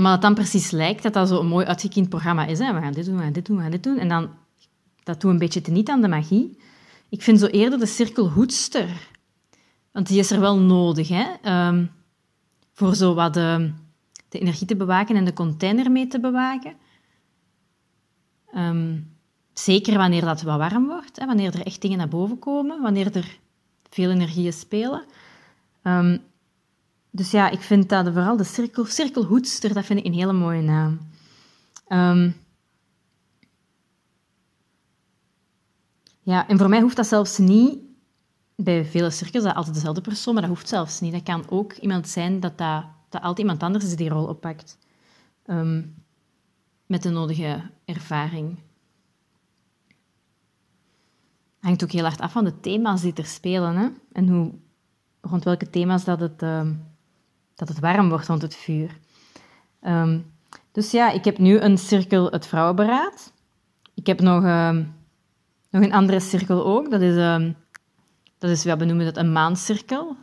maar 0.00 0.12
het 0.12 0.22
dan 0.22 0.34
precies 0.34 0.70
lijkt 0.70 1.02
dat 1.02 1.12
dat 1.12 1.28
zo 1.28 1.40
een 1.40 1.46
mooi 1.46 1.66
uitgekiend 1.66 2.08
programma 2.08 2.46
is. 2.46 2.58
Hè. 2.58 2.74
We 2.74 2.80
gaan 2.80 2.92
dit 2.92 3.04
doen, 3.04 3.16
we 3.16 3.22
gaan 3.22 3.32
dit 3.32 3.46
doen, 3.46 3.56
we 3.56 3.62
gaan 3.62 3.70
dit 3.70 3.82
doen. 3.82 3.98
En 3.98 4.08
dan, 4.08 4.30
dat 5.02 5.20
doet 5.20 5.30
een 5.30 5.38
beetje 5.38 5.60
teniet 5.60 5.88
aan 5.88 6.00
de 6.00 6.08
magie. 6.08 6.58
Ik 7.08 7.22
vind 7.22 7.40
zo 7.40 7.46
eerder 7.46 7.78
de 7.78 7.86
cirkelhoedster. 7.86 9.08
Want 9.92 10.06
die 10.06 10.18
is 10.18 10.30
er 10.30 10.40
wel 10.40 10.58
nodig, 10.58 11.08
hè. 11.08 11.26
Um, 11.68 11.90
voor 12.72 12.94
zo 12.94 13.14
wat 13.14 13.34
de, 13.34 13.72
de, 14.34 14.40
energie 14.40 14.66
te 14.66 14.76
bewaken 14.76 15.16
en 15.16 15.24
de 15.24 15.32
container 15.32 15.90
mee 15.90 16.06
te 16.06 16.20
bewaken. 16.20 16.74
Um, 18.54 19.16
zeker 19.52 19.96
wanneer 19.96 20.24
dat 20.24 20.42
wat 20.42 20.58
warm 20.58 20.86
wordt, 20.86 21.18
hè, 21.18 21.26
wanneer 21.26 21.54
er 21.54 21.66
echt 21.66 21.80
dingen 21.80 21.98
naar 21.98 22.08
boven 22.08 22.38
komen, 22.38 22.82
wanneer 22.82 23.16
er 23.16 23.38
veel 23.90 24.10
energieën 24.10 24.52
spelen. 24.52 25.04
Um, 25.82 26.22
dus 27.10 27.30
ja, 27.30 27.50
ik 27.50 27.60
vind 27.60 27.88
dat 27.88 28.12
vooral 28.12 28.36
de 28.36 28.44
cirkel, 28.44 28.84
cirkelhoedster, 28.84 29.74
dat 29.74 29.84
vind 29.84 29.98
ik 29.98 30.04
een 30.04 30.12
hele 30.12 30.32
mooie 30.32 30.62
naam. 30.62 30.98
Um, 31.88 32.36
ja, 36.22 36.48
en 36.48 36.58
voor 36.58 36.68
mij 36.68 36.80
hoeft 36.80 36.96
dat 36.96 37.06
zelfs 37.06 37.38
niet, 37.38 37.78
bij 38.56 38.84
vele 38.84 39.10
cirkels, 39.10 39.44
dat 39.44 39.54
altijd 39.54 39.74
dezelfde 39.74 40.00
persoon, 40.00 40.34
maar 40.34 40.42
dat 40.42 40.52
hoeft 40.52 40.68
zelfs 40.68 41.00
niet. 41.00 41.12
Dat 41.12 41.22
kan 41.22 41.44
ook 41.48 41.72
iemand 41.72 42.08
zijn 42.08 42.40
dat, 42.40 42.58
dat, 42.58 42.84
dat 43.14 43.22
altijd 43.22 43.38
iemand 43.38 43.62
anders 43.62 43.96
die 43.96 44.08
rol 44.08 44.26
oppakt. 44.26 44.78
Um, 45.46 45.94
met 46.86 47.02
de 47.02 47.10
nodige 47.10 47.70
ervaring. 47.84 48.58
Hangt 51.60 51.82
ook 51.84 51.90
heel 51.90 52.04
hard 52.04 52.20
af 52.20 52.32
van 52.32 52.44
de 52.44 52.60
thema's 52.60 53.00
die 53.00 53.14
er 53.14 53.26
spelen. 53.26 53.76
Hè? 53.76 53.88
En 54.12 54.28
hoe, 54.28 54.52
rond 55.20 55.44
welke 55.44 55.70
thema's 55.70 56.04
dat 56.04 56.20
het... 56.20 56.42
Uh, 56.42 56.70
dat 57.54 57.68
het 57.68 57.78
warm 57.78 58.08
wordt 58.08 58.26
rond 58.26 58.42
het 58.42 58.54
vuur. 58.54 58.98
Ehm, 59.80 60.20
dus 60.72 60.90
ja, 60.90 61.10
ik 61.10 61.24
heb 61.24 61.38
nu 61.38 61.58
een 61.58 61.78
cirkel 61.78 62.30
het 62.30 62.46
vrouwenberaad. 62.46 63.32
Ik 63.94 64.06
heb 64.06 64.20
nog, 64.20 64.44
ehm, 64.44 64.84
nog 65.70 65.82
een 65.82 65.92
andere 65.92 66.20
cirkel 66.20 66.64
ook. 66.64 66.90
Dat 66.90 67.00
is, 67.00 67.14
dat 68.38 68.50
is 68.50 68.64
we 68.64 68.84
noemen 68.84 69.04
dat 69.04 69.16
een 69.16 69.32
maancirkel. 69.32 70.16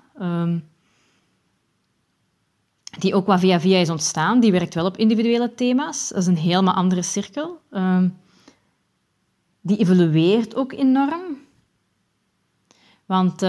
Die 2.99 3.15
ook 3.15 3.25
wat 3.25 3.39
via 3.39 3.59
via 3.59 3.77
is 3.77 3.89
ontstaan. 3.89 4.39
Die 4.39 4.51
werkt 4.51 4.73
wel 4.73 4.85
op 4.85 4.97
individuele 4.97 5.53
thema's. 5.55 6.09
Dat 6.09 6.17
is 6.17 6.27
een 6.27 6.37
helemaal 6.37 6.73
andere 6.73 7.01
cirkel. 7.01 7.61
die 9.61 9.77
evolueert 9.77 10.55
ook 10.55 10.71
enorm. 10.71 11.37
Want 13.05 13.41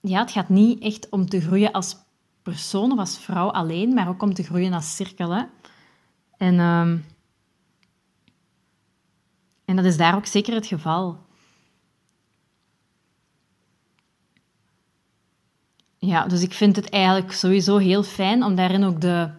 ja, 0.00 0.20
het 0.20 0.30
gaat 0.30 0.48
niet 0.48 0.82
echt 0.82 1.08
om 1.08 1.28
te 1.28 1.40
groeien 1.40 1.72
als 1.72 1.96
persoon 2.42 2.92
of 2.92 2.98
als 2.98 3.18
vrouw 3.18 3.50
alleen, 3.50 3.94
maar 3.94 4.08
ook 4.08 4.22
om 4.22 4.34
te 4.34 4.42
groeien 4.42 4.72
als 4.72 4.96
cirkel. 4.96 5.30
Hè? 5.30 5.42
En, 6.36 6.54
uh, 6.54 6.80
en 9.64 9.76
dat 9.76 9.84
is 9.84 9.96
daar 9.96 10.14
ook 10.14 10.26
zeker 10.26 10.54
het 10.54 10.66
geval. 10.66 11.18
Ja, 16.02 16.26
dus 16.26 16.42
ik 16.42 16.52
vind 16.52 16.76
het 16.76 16.88
eigenlijk 16.88 17.32
sowieso 17.32 17.76
heel 17.76 18.02
fijn 18.02 18.44
om 18.44 18.54
daarin 18.54 18.84
ook 18.84 19.00
de, 19.00 19.30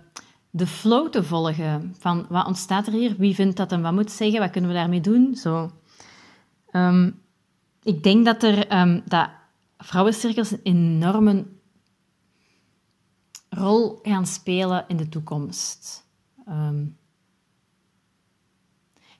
de 0.49 0.67
flow 0.67 1.09
te 1.09 1.23
volgen. 1.23 1.95
Van 1.99 2.25
wat 2.29 2.45
ontstaat 2.45 2.87
er 2.87 2.93
hier? 2.93 3.15
Wie 3.17 3.35
vindt 3.35 3.57
dat 3.57 3.71
en 3.71 3.81
wat 3.81 3.93
moet 3.93 4.11
zeggen? 4.11 4.39
Wat 4.39 4.49
kunnen 4.51 4.69
we 4.69 4.75
daarmee 4.75 5.01
doen? 5.01 5.35
Zo. 5.35 5.71
Um, 6.71 7.21
ik 7.83 8.03
denk 8.03 8.25
dat 8.25 8.43
er 8.43 8.79
um, 8.79 9.01
dat 9.05 9.29
vrouwencirkels 9.77 10.51
een 10.51 10.59
enorme 10.63 11.45
rol 13.49 13.99
gaan 14.01 14.25
spelen 14.25 14.85
in 14.87 14.97
de 14.97 15.09
toekomst. 15.09 16.05
Ehm, 16.45 16.85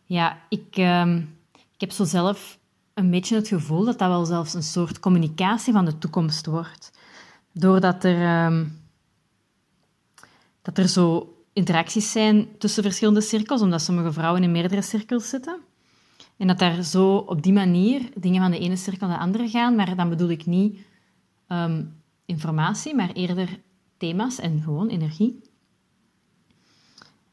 ja, 0.03 0.41
ik, 0.49 0.77
ik 1.73 1.79
heb 1.79 1.91
zo 1.91 2.03
zelf 2.03 2.59
een 2.93 3.11
beetje 3.11 3.35
het 3.35 3.47
gevoel 3.47 3.85
dat 3.85 3.99
dat 3.99 4.09
wel 4.09 4.25
zelfs 4.25 4.53
een 4.53 4.63
soort 4.63 4.99
communicatie 4.99 5.73
van 5.73 5.85
de 5.85 5.97
toekomst 5.97 6.45
wordt. 6.45 6.91
Doordat 7.51 8.03
er, 8.03 8.45
um, 8.45 8.81
dat 10.61 10.77
er 10.77 10.87
zo 10.87 11.35
interacties 11.53 12.11
zijn 12.11 12.57
tussen 12.57 12.83
verschillende 12.83 13.21
cirkels, 13.21 13.61
omdat 13.61 13.81
sommige 13.81 14.11
vrouwen 14.11 14.43
in 14.43 14.51
meerdere 14.51 14.81
cirkels 14.81 15.29
zitten. 15.29 15.59
En 16.37 16.47
dat 16.47 16.59
daar 16.59 16.83
zo 16.83 17.15
op 17.15 17.41
die 17.43 17.53
manier 17.53 18.09
dingen 18.15 18.41
van 18.41 18.51
de 18.51 18.59
ene 18.59 18.75
cirkel 18.75 19.07
naar 19.07 19.17
de 19.17 19.23
andere 19.23 19.49
gaan, 19.49 19.75
maar 19.75 19.95
dan 19.95 20.09
bedoel 20.09 20.29
ik 20.29 20.45
niet 20.45 20.79
um, 21.47 22.01
informatie, 22.25 22.95
maar 22.95 23.11
eerder 23.11 23.59
thema's 23.97 24.39
en 24.39 24.61
gewoon 24.61 24.87
energie. 24.87 25.41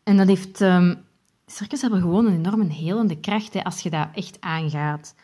En 0.02 0.16
dat 0.16 0.26
heeft... 0.26 0.60
Um, 0.60 1.06
cirkels 1.50 1.80
hebben 1.80 2.00
gewoon 2.00 2.26
een 2.26 2.34
enorme 2.34 2.64
helende 2.64 3.20
kracht 3.20 3.54
hè, 3.54 3.64
als 3.64 3.80
je 3.80 3.90
dat 3.90 4.08
echt 4.14 4.40
aangaat. 4.40 5.14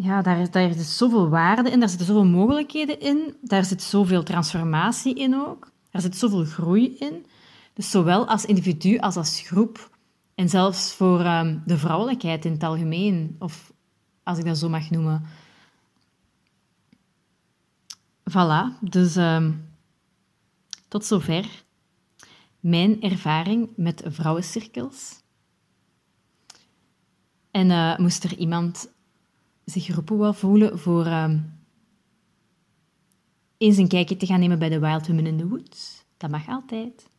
Ja, 0.00 0.22
daar, 0.22 0.50
daar 0.50 0.72
zit 0.72 0.86
zoveel 0.86 1.28
waarde 1.28 1.70
in, 1.70 1.80
daar 1.80 1.88
zitten 1.88 2.06
zoveel 2.06 2.24
mogelijkheden 2.24 3.00
in, 3.00 3.36
daar 3.42 3.64
zit 3.64 3.82
zoveel 3.82 4.22
transformatie 4.22 5.14
in 5.14 5.34
ook, 5.34 5.72
daar 5.90 6.02
zit 6.02 6.16
zoveel 6.16 6.44
groei 6.44 6.96
in. 6.98 7.26
Dus 7.72 7.90
zowel 7.90 8.26
als 8.26 8.44
individu 8.44 8.98
als 8.98 9.16
als 9.16 9.40
groep 9.40 9.98
en 10.34 10.48
zelfs 10.48 10.92
voor 10.92 11.26
um, 11.26 11.62
de 11.66 11.78
vrouwelijkheid 11.78 12.44
in 12.44 12.52
het 12.52 12.62
algemeen, 12.62 13.36
of 13.38 13.72
als 14.22 14.38
ik 14.38 14.44
dat 14.44 14.58
zo 14.58 14.68
mag 14.68 14.90
noemen. 14.90 15.24
Voilà, 18.30 18.80
dus 18.80 19.16
um, 19.16 19.68
tot 20.88 21.04
zover 21.04 21.64
mijn 22.60 23.02
ervaring 23.02 23.68
met 23.76 24.02
vrouwencirkels. 24.06 25.22
En 27.50 27.70
uh, 27.70 27.96
moest 27.96 28.24
er 28.24 28.36
iemand 28.36 28.96
zich 29.70 29.84
geroepen 29.84 30.18
wel 30.18 30.32
voelen 30.32 30.78
voor 30.78 31.06
um, 31.06 31.58
eens 33.56 33.76
een 33.76 33.88
kijkje 33.88 34.16
te 34.16 34.26
gaan 34.26 34.40
nemen 34.40 34.58
bij 34.58 34.68
de 34.68 34.78
Wild 34.78 35.06
Women 35.06 35.26
in 35.26 35.38
the 35.38 35.48
Woods, 35.48 36.04
dat 36.16 36.30
mag 36.30 36.48
altijd. 36.48 37.10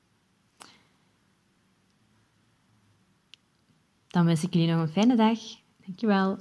Dan 4.08 4.26
wens 4.26 4.44
ik 4.44 4.54
jullie 4.54 4.72
nog 4.72 4.82
een 4.82 4.94
fijne 4.94 5.16
dag. 5.16 5.40
Dankjewel. 5.86 6.38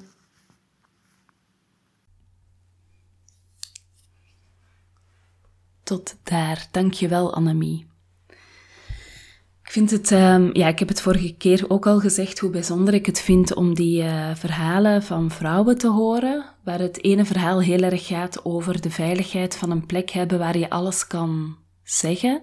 Tot 5.82 6.16
daar. 6.22 6.68
Dankjewel, 6.70 7.34
Annemie. 7.34 7.87
Ik 9.68 9.74
vind 9.74 9.90
het, 9.90 10.10
um, 10.10 10.50
ja, 10.56 10.68
ik 10.68 10.78
heb 10.78 10.88
het 10.88 11.00
vorige 11.00 11.34
keer 11.34 11.64
ook 11.68 11.86
al 11.86 12.00
gezegd 12.00 12.38
hoe 12.38 12.50
bijzonder 12.50 12.94
ik 12.94 13.06
het 13.06 13.20
vind 13.20 13.54
om 13.54 13.74
die 13.74 14.02
uh, 14.02 14.34
verhalen 14.34 15.02
van 15.02 15.30
vrouwen 15.30 15.78
te 15.78 15.88
horen, 15.88 16.44
waar 16.64 16.78
het 16.78 17.04
ene 17.04 17.24
verhaal 17.24 17.60
heel 17.60 17.80
erg 17.80 18.06
gaat 18.06 18.44
over 18.44 18.80
de 18.80 18.90
veiligheid 18.90 19.56
van 19.56 19.70
een 19.70 19.86
plek 19.86 20.10
hebben 20.10 20.38
waar 20.38 20.58
je 20.58 20.70
alles 20.70 21.06
kan 21.06 21.56
zeggen, 21.82 22.42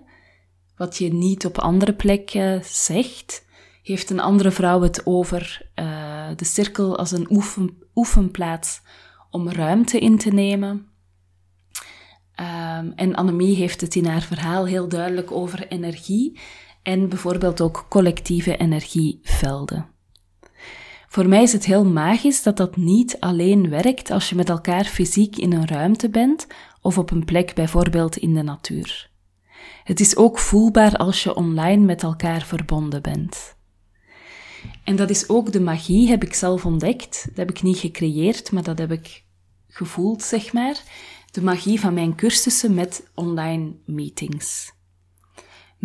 wat 0.77 0.97
je 0.97 1.13
niet 1.13 1.45
op 1.45 1.57
andere 1.57 1.93
plekken 1.93 2.61
zegt 2.63 3.45
heeft 3.83 4.09
een 4.09 4.19
andere 4.19 4.51
vrouw 4.51 4.81
het 4.81 5.01
over 5.05 5.69
uh, 5.75 6.27
de 6.35 6.45
cirkel 6.45 6.97
als 6.97 7.11
een 7.11 7.27
oefen, 7.29 7.77
oefenplaats 7.95 8.81
om 9.29 9.49
ruimte 9.49 9.99
in 9.99 10.17
te 10.17 10.29
nemen. 10.29 10.87
Um, 12.39 12.93
en 12.95 13.15
Annemie 13.15 13.55
heeft 13.55 13.81
het 13.81 13.95
in 13.95 14.05
haar 14.05 14.21
verhaal 14.21 14.65
heel 14.65 14.87
duidelijk 14.87 15.31
over 15.31 15.67
energie. 15.67 16.39
En 16.85 17.09
bijvoorbeeld 17.09 17.61
ook 17.61 17.85
collectieve 17.89 18.57
energievelden. 18.57 19.85
Voor 21.07 21.27
mij 21.27 21.43
is 21.43 21.51
het 21.51 21.65
heel 21.65 21.85
magisch 21.85 22.43
dat 22.43 22.57
dat 22.57 22.77
niet 22.77 23.19
alleen 23.19 23.69
werkt 23.69 24.11
als 24.11 24.29
je 24.29 24.35
met 24.35 24.49
elkaar 24.49 24.83
fysiek 24.83 25.37
in 25.37 25.53
een 25.53 25.67
ruimte 25.67 26.09
bent 26.09 26.47
of 26.81 26.97
op 26.97 27.11
een 27.11 27.25
plek 27.25 27.53
bijvoorbeeld 27.53 28.17
in 28.17 28.33
de 28.33 28.41
natuur. 28.41 29.09
Het 29.83 29.99
is 29.99 30.15
ook 30.15 30.39
voelbaar 30.39 30.95
als 30.97 31.23
je 31.23 31.35
online 31.35 31.85
met 31.85 32.03
elkaar 32.03 32.41
verbonden 32.41 33.01
bent. 33.01 33.55
En 34.83 34.95
dat 34.95 35.09
is 35.09 35.29
ook 35.29 35.51
de 35.51 35.61
magie, 35.61 36.09
heb 36.09 36.23
ik 36.23 36.33
zelf 36.33 36.65
ontdekt. 36.65 37.25
Dat 37.27 37.37
heb 37.37 37.49
ik 37.49 37.61
niet 37.61 37.77
gecreëerd, 37.77 38.51
maar 38.51 38.63
dat 38.63 38.77
heb 38.77 38.91
ik 38.91 39.23
gevoeld, 39.67 40.23
zeg 40.23 40.53
maar. 40.53 40.81
De 41.31 41.41
magie 41.41 41.79
van 41.79 41.93
mijn 41.93 42.15
cursussen 42.15 42.73
met 42.73 43.09
online 43.13 43.75
meetings. 43.85 44.74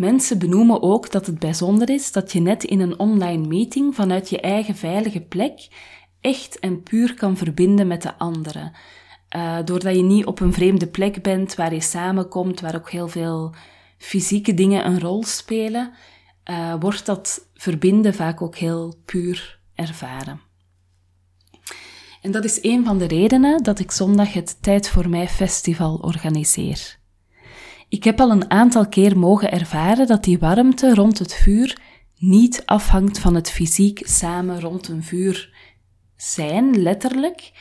Mensen 0.01 0.39
benoemen 0.39 0.81
ook 0.81 1.11
dat 1.11 1.25
het 1.25 1.39
bijzonder 1.39 1.89
is 1.89 2.11
dat 2.11 2.31
je 2.31 2.39
net 2.39 2.63
in 2.63 2.79
een 2.79 2.99
online 2.99 3.47
meeting 3.47 3.95
vanuit 3.95 4.29
je 4.29 4.39
eigen 4.39 4.75
veilige 4.75 5.21
plek 5.21 5.67
echt 6.21 6.59
en 6.59 6.83
puur 6.83 7.13
kan 7.13 7.37
verbinden 7.37 7.87
met 7.87 8.01
de 8.01 8.17
anderen. 8.17 8.71
Uh, 9.35 9.57
doordat 9.65 9.95
je 9.95 10.01
niet 10.01 10.25
op 10.25 10.39
een 10.39 10.53
vreemde 10.53 10.87
plek 10.87 11.21
bent 11.21 11.55
waar 11.55 11.73
je 11.73 11.81
samenkomt, 11.81 12.59
waar 12.59 12.75
ook 12.75 12.89
heel 12.89 13.07
veel 13.07 13.53
fysieke 13.97 14.53
dingen 14.53 14.85
een 14.85 14.99
rol 14.99 15.23
spelen, 15.23 15.93
uh, 16.49 16.75
wordt 16.79 17.05
dat 17.05 17.49
verbinden 17.53 18.13
vaak 18.13 18.41
ook 18.41 18.55
heel 18.55 18.95
puur 19.05 19.59
ervaren. 19.75 20.41
En 22.21 22.31
dat 22.31 22.43
is 22.43 22.63
een 22.63 22.85
van 22.85 22.97
de 22.97 23.07
redenen 23.07 23.63
dat 23.63 23.79
ik 23.79 23.91
zondag 23.91 24.33
het 24.33 24.57
Tijd 24.61 24.89
voor 24.89 25.09
Mij 25.09 25.27
Festival 25.27 25.95
organiseer. 25.95 26.99
Ik 27.91 28.03
heb 28.03 28.19
al 28.19 28.31
een 28.31 28.49
aantal 28.49 28.87
keer 28.87 29.17
mogen 29.17 29.51
ervaren 29.51 30.07
dat 30.07 30.23
die 30.23 30.39
warmte 30.39 30.93
rond 30.93 31.19
het 31.19 31.33
vuur 31.33 31.81
niet 32.17 32.65
afhangt 32.65 33.19
van 33.19 33.35
het 33.35 33.51
fysiek 33.51 34.07
samen 34.07 34.59
rond 34.59 34.87
een 34.87 35.03
vuur 35.03 35.53
zijn, 36.15 36.81
letterlijk, 36.81 37.51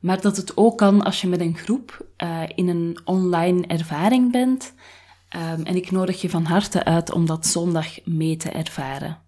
maar 0.00 0.20
dat 0.20 0.36
het 0.36 0.56
ook 0.56 0.78
kan 0.78 1.02
als 1.02 1.20
je 1.20 1.26
met 1.28 1.40
een 1.40 1.56
groep 1.56 2.06
uh, 2.22 2.42
in 2.54 2.68
een 2.68 2.98
online 3.04 3.66
ervaring 3.66 4.32
bent. 4.32 4.74
Um, 5.36 5.64
en 5.64 5.76
ik 5.76 5.90
nodig 5.90 6.20
je 6.20 6.30
van 6.30 6.44
harte 6.44 6.84
uit 6.84 7.12
om 7.12 7.26
dat 7.26 7.46
zondag 7.46 8.04
mee 8.04 8.36
te 8.36 8.50
ervaren. 8.50 9.18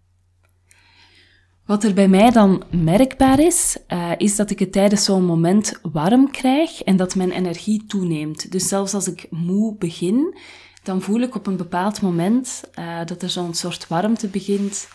Wat 1.70 1.84
er 1.84 1.94
bij 1.94 2.08
mij 2.08 2.30
dan 2.30 2.62
merkbaar 2.70 3.40
is, 3.40 3.78
uh, 3.88 4.12
is 4.16 4.36
dat 4.36 4.50
ik 4.50 4.58
het 4.58 4.72
tijdens 4.72 5.04
zo'n 5.04 5.24
moment 5.24 5.78
warm 5.82 6.30
krijg 6.30 6.82
en 6.82 6.96
dat 6.96 7.14
mijn 7.14 7.30
energie 7.30 7.86
toeneemt. 7.86 8.52
Dus 8.52 8.68
zelfs 8.68 8.94
als 8.94 9.08
ik 9.08 9.26
moe 9.30 9.76
begin, 9.78 10.38
dan 10.82 11.02
voel 11.02 11.20
ik 11.20 11.34
op 11.34 11.46
een 11.46 11.56
bepaald 11.56 12.00
moment 12.02 12.62
uh, 12.78 13.04
dat 13.04 13.22
er 13.22 13.30
zo'n 13.30 13.54
soort 13.54 13.88
warmte 13.88 14.28
begint 14.28 14.88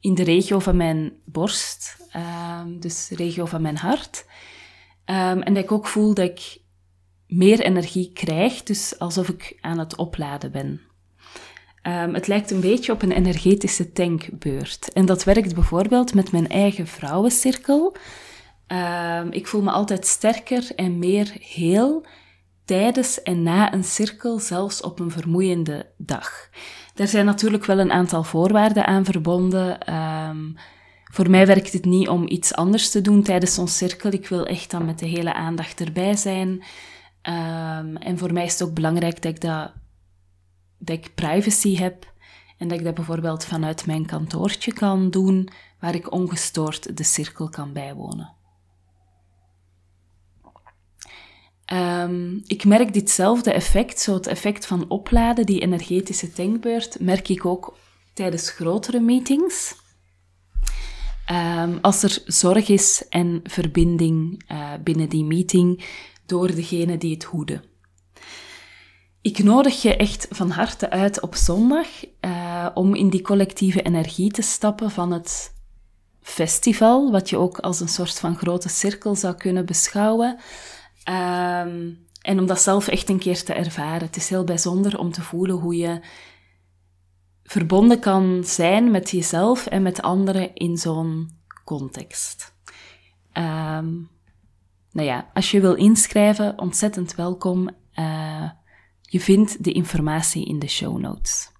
in 0.00 0.14
de 0.14 0.24
regio 0.24 0.58
van 0.58 0.76
mijn 0.76 1.12
borst, 1.24 1.96
uh, 2.16 2.60
dus 2.78 3.08
de 3.08 3.16
regio 3.16 3.44
van 3.44 3.62
mijn 3.62 3.76
hart. 3.76 4.24
Um, 5.06 5.42
en 5.42 5.54
dat 5.54 5.64
ik 5.64 5.72
ook 5.72 5.86
voel 5.86 6.14
dat 6.14 6.28
ik 6.28 6.58
meer 7.26 7.60
energie 7.60 8.12
krijg, 8.12 8.62
dus 8.62 8.98
alsof 8.98 9.28
ik 9.28 9.58
aan 9.60 9.78
het 9.78 9.96
opladen 9.96 10.52
ben. 10.52 10.80
Um, 11.82 12.14
het 12.14 12.26
lijkt 12.26 12.50
een 12.50 12.60
beetje 12.60 12.92
op 12.92 13.02
een 13.02 13.12
energetische 13.12 13.92
tankbeurt. 13.92 14.92
En 14.92 15.06
dat 15.06 15.24
werkt 15.24 15.54
bijvoorbeeld 15.54 16.14
met 16.14 16.32
mijn 16.32 16.48
eigen 16.48 16.86
vrouwencirkel. 16.86 17.96
Um, 18.66 19.32
ik 19.32 19.46
voel 19.46 19.62
me 19.62 19.70
altijd 19.70 20.06
sterker 20.06 20.74
en 20.76 20.98
meer 20.98 21.32
heel 21.40 22.06
tijdens 22.64 23.22
en 23.22 23.42
na 23.42 23.72
een 23.72 23.84
cirkel, 23.84 24.38
zelfs 24.38 24.80
op 24.80 25.00
een 25.00 25.10
vermoeiende 25.10 25.86
dag. 25.96 26.48
Daar 26.94 27.08
zijn 27.08 27.24
natuurlijk 27.24 27.64
wel 27.64 27.78
een 27.78 27.92
aantal 27.92 28.24
voorwaarden 28.24 28.86
aan 28.86 29.04
verbonden. 29.04 29.94
Um, 29.94 30.56
voor 31.12 31.30
mij 31.30 31.46
werkt 31.46 31.72
het 31.72 31.84
niet 31.84 32.08
om 32.08 32.28
iets 32.28 32.54
anders 32.54 32.90
te 32.90 33.00
doen 33.00 33.22
tijdens 33.22 33.54
zo'n 33.54 33.68
cirkel. 33.68 34.12
Ik 34.12 34.28
wil 34.28 34.46
echt 34.46 34.70
dan 34.70 34.84
met 34.84 34.98
de 34.98 35.06
hele 35.06 35.34
aandacht 35.34 35.80
erbij 35.80 36.16
zijn. 36.16 36.64
En 37.98 38.14
voor 38.18 38.32
mij 38.32 38.44
is 38.44 38.52
het 38.52 38.68
ook 38.68 38.74
belangrijk 38.74 39.22
dat 39.22 39.34
ik, 39.34 39.40
dat, 39.40 39.72
dat 40.84 40.96
ik 40.96 41.14
privacy 41.14 41.76
heb. 41.76 42.12
En 42.58 42.68
dat 42.68 42.78
ik 42.78 42.84
dat 42.84 42.94
bijvoorbeeld 42.94 43.44
vanuit 43.44 43.86
mijn 43.86 44.06
kantoortje 44.06 44.72
kan 44.72 45.10
doen, 45.10 45.48
waar 45.80 45.94
ik 45.94 46.12
ongestoord 46.12 46.96
de 46.96 47.04
cirkel 47.04 47.48
kan 47.48 47.72
bijwonen. 47.72 48.34
Um, 51.72 52.42
ik 52.46 52.64
merk 52.64 52.92
ditzelfde 52.92 53.52
effect, 53.52 54.00
zo 54.00 54.14
het 54.14 54.26
effect 54.26 54.66
van 54.66 54.88
opladen, 54.88 55.46
die 55.46 55.60
energetische 55.60 56.32
tankbeurt, 56.32 57.00
merk 57.00 57.28
ik 57.28 57.44
ook 57.44 57.76
tijdens 58.12 58.50
grotere 58.50 59.00
meetings. 59.00 59.74
Um, 61.30 61.78
als 61.80 62.02
er 62.02 62.22
zorg 62.24 62.68
is 62.68 63.08
en 63.08 63.40
verbinding 63.44 64.44
uh, 64.50 64.72
binnen 64.84 65.08
die 65.08 65.24
meeting 65.24 65.84
door 66.26 66.54
degene 66.54 66.98
die 66.98 67.14
het 67.14 67.24
hoeden. 67.24 67.71
Ik 69.22 69.42
nodig 69.42 69.82
je 69.82 69.96
echt 69.96 70.26
van 70.30 70.50
harte 70.50 70.90
uit 70.90 71.20
op 71.20 71.34
zondag 71.34 71.86
uh, 72.20 72.68
om 72.74 72.94
in 72.94 73.10
die 73.10 73.22
collectieve 73.22 73.82
energie 73.82 74.30
te 74.30 74.42
stappen 74.42 74.90
van 74.90 75.12
het 75.12 75.54
festival, 76.20 77.10
wat 77.10 77.30
je 77.30 77.36
ook 77.36 77.58
als 77.58 77.80
een 77.80 77.88
soort 77.88 78.18
van 78.18 78.36
grote 78.36 78.68
cirkel 78.68 79.14
zou 79.14 79.34
kunnen 79.34 79.66
beschouwen. 79.66 80.38
Um, 81.08 82.06
en 82.20 82.38
om 82.38 82.46
dat 82.46 82.60
zelf 82.60 82.88
echt 82.88 83.08
een 83.08 83.18
keer 83.18 83.44
te 83.44 83.52
ervaren. 83.52 84.06
Het 84.06 84.16
is 84.16 84.28
heel 84.28 84.44
bijzonder 84.44 84.98
om 84.98 85.12
te 85.12 85.22
voelen 85.22 85.56
hoe 85.56 85.76
je 85.76 86.00
verbonden 87.44 87.98
kan 87.98 88.44
zijn 88.44 88.90
met 88.90 89.10
jezelf 89.10 89.66
en 89.66 89.82
met 89.82 90.02
anderen 90.02 90.54
in 90.54 90.76
zo'n 90.76 91.30
context. 91.64 92.54
Um, 93.32 94.10
nou 94.92 95.08
ja, 95.08 95.30
als 95.34 95.50
je 95.50 95.60
wil 95.60 95.74
inschrijven, 95.74 96.58
ontzettend 96.58 97.14
welkom. 97.14 97.70
Uh, 97.98 98.50
je 99.12 99.20
vindt 99.20 99.64
de 99.64 99.72
informatie 99.72 100.46
in 100.46 100.58
de 100.58 100.68
show 100.68 100.98
notes. 100.98 101.50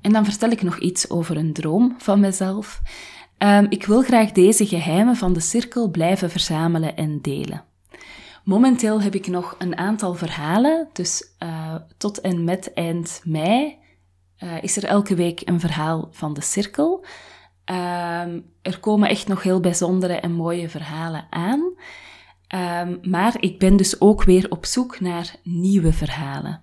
En 0.00 0.12
dan 0.12 0.24
vertel 0.24 0.50
ik 0.50 0.62
nog 0.62 0.78
iets 0.78 1.10
over 1.10 1.36
een 1.36 1.52
droom 1.52 1.94
van 1.98 2.20
mezelf. 2.20 2.80
Um, 3.38 3.66
ik 3.68 3.84
wil 3.84 4.02
graag 4.02 4.32
deze 4.32 4.66
geheimen 4.66 5.16
van 5.16 5.32
de 5.32 5.40
cirkel 5.40 5.90
blijven 5.90 6.30
verzamelen 6.30 6.96
en 6.96 7.20
delen. 7.20 7.64
Momenteel 8.44 9.02
heb 9.02 9.14
ik 9.14 9.26
nog 9.26 9.54
een 9.58 9.76
aantal 9.76 10.14
verhalen, 10.14 10.88
dus 10.92 11.34
uh, 11.42 11.74
tot 11.96 12.20
en 12.20 12.44
met 12.44 12.72
eind 12.72 13.20
mei 13.24 13.76
uh, 14.38 14.62
is 14.62 14.76
er 14.76 14.84
elke 14.84 15.14
week 15.14 15.42
een 15.44 15.60
verhaal 15.60 16.08
van 16.10 16.34
de 16.34 16.40
cirkel. 16.40 17.04
Uh, 17.70 17.76
er 18.62 18.78
komen 18.80 19.08
echt 19.08 19.28
nog 19.28 19.42
heel 19.42 19.60
bijzondere 19.60 20.14
en 20.14 20.32
mooie 20.32 20.68
verhalen 20.68 21.26
aan. 21.30 21.72
Um, 22.54 22.98
maar 23.02 23.36
ik 23.40 23.58
ben 23.58 23.76
dus 23.76 24.00
ook 24.00 24.24
weer 24.24 24.50
op 24.50 24.66
zoek 24.66 25.00
naar 25.00 25.36
nieuwe 25.42 25.92
verhalen. 25.92 26.62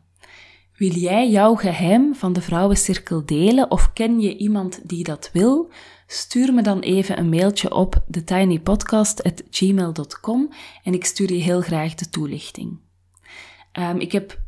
Wil 0.79 0.91
jij 0.91 1.29
jouw 1.29 1.55
geheim 1.55 2.15
van 2.15 2.33
de 2.33 2.41
vrouwencirkel 2.41 3.25
delen 3.25 3.71
of 3.71 3.93
ken 3.93 4.19
je 4.19 4.37
iemand 4.37 4.89
die 4.89 5.03
dat 5.03 5.29
wil? 5.33 5.71
Stuur 6.07 6.53
me 6.53 6.61
dan 6.61 6.79
even 6.79 7.19
een 7.19 7.29
mailtje 7.29 7.73
op 7.73 8.03
thetinypodcast.gmail.com 8.11 10.49
en 10.83 10.93
ik 10.93 11.05
stuur 11.05 11.33
je 11.33 11.41
heel 11.41 11.61
graag 11.61 11.95
de 11.95 12.09
toelichting. 12.09 12.79
Um, 13.79 13.99
ik 13.99 14.11
heb 14.11 14.41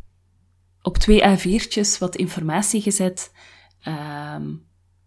op 0.81 0.97
twee 0.97 1.37
A4'tjes 1.37 1.97
wat 1.99 2.15
informatie 2.15 2.81
gezet 2.81 3.31
um, 3.87 4.65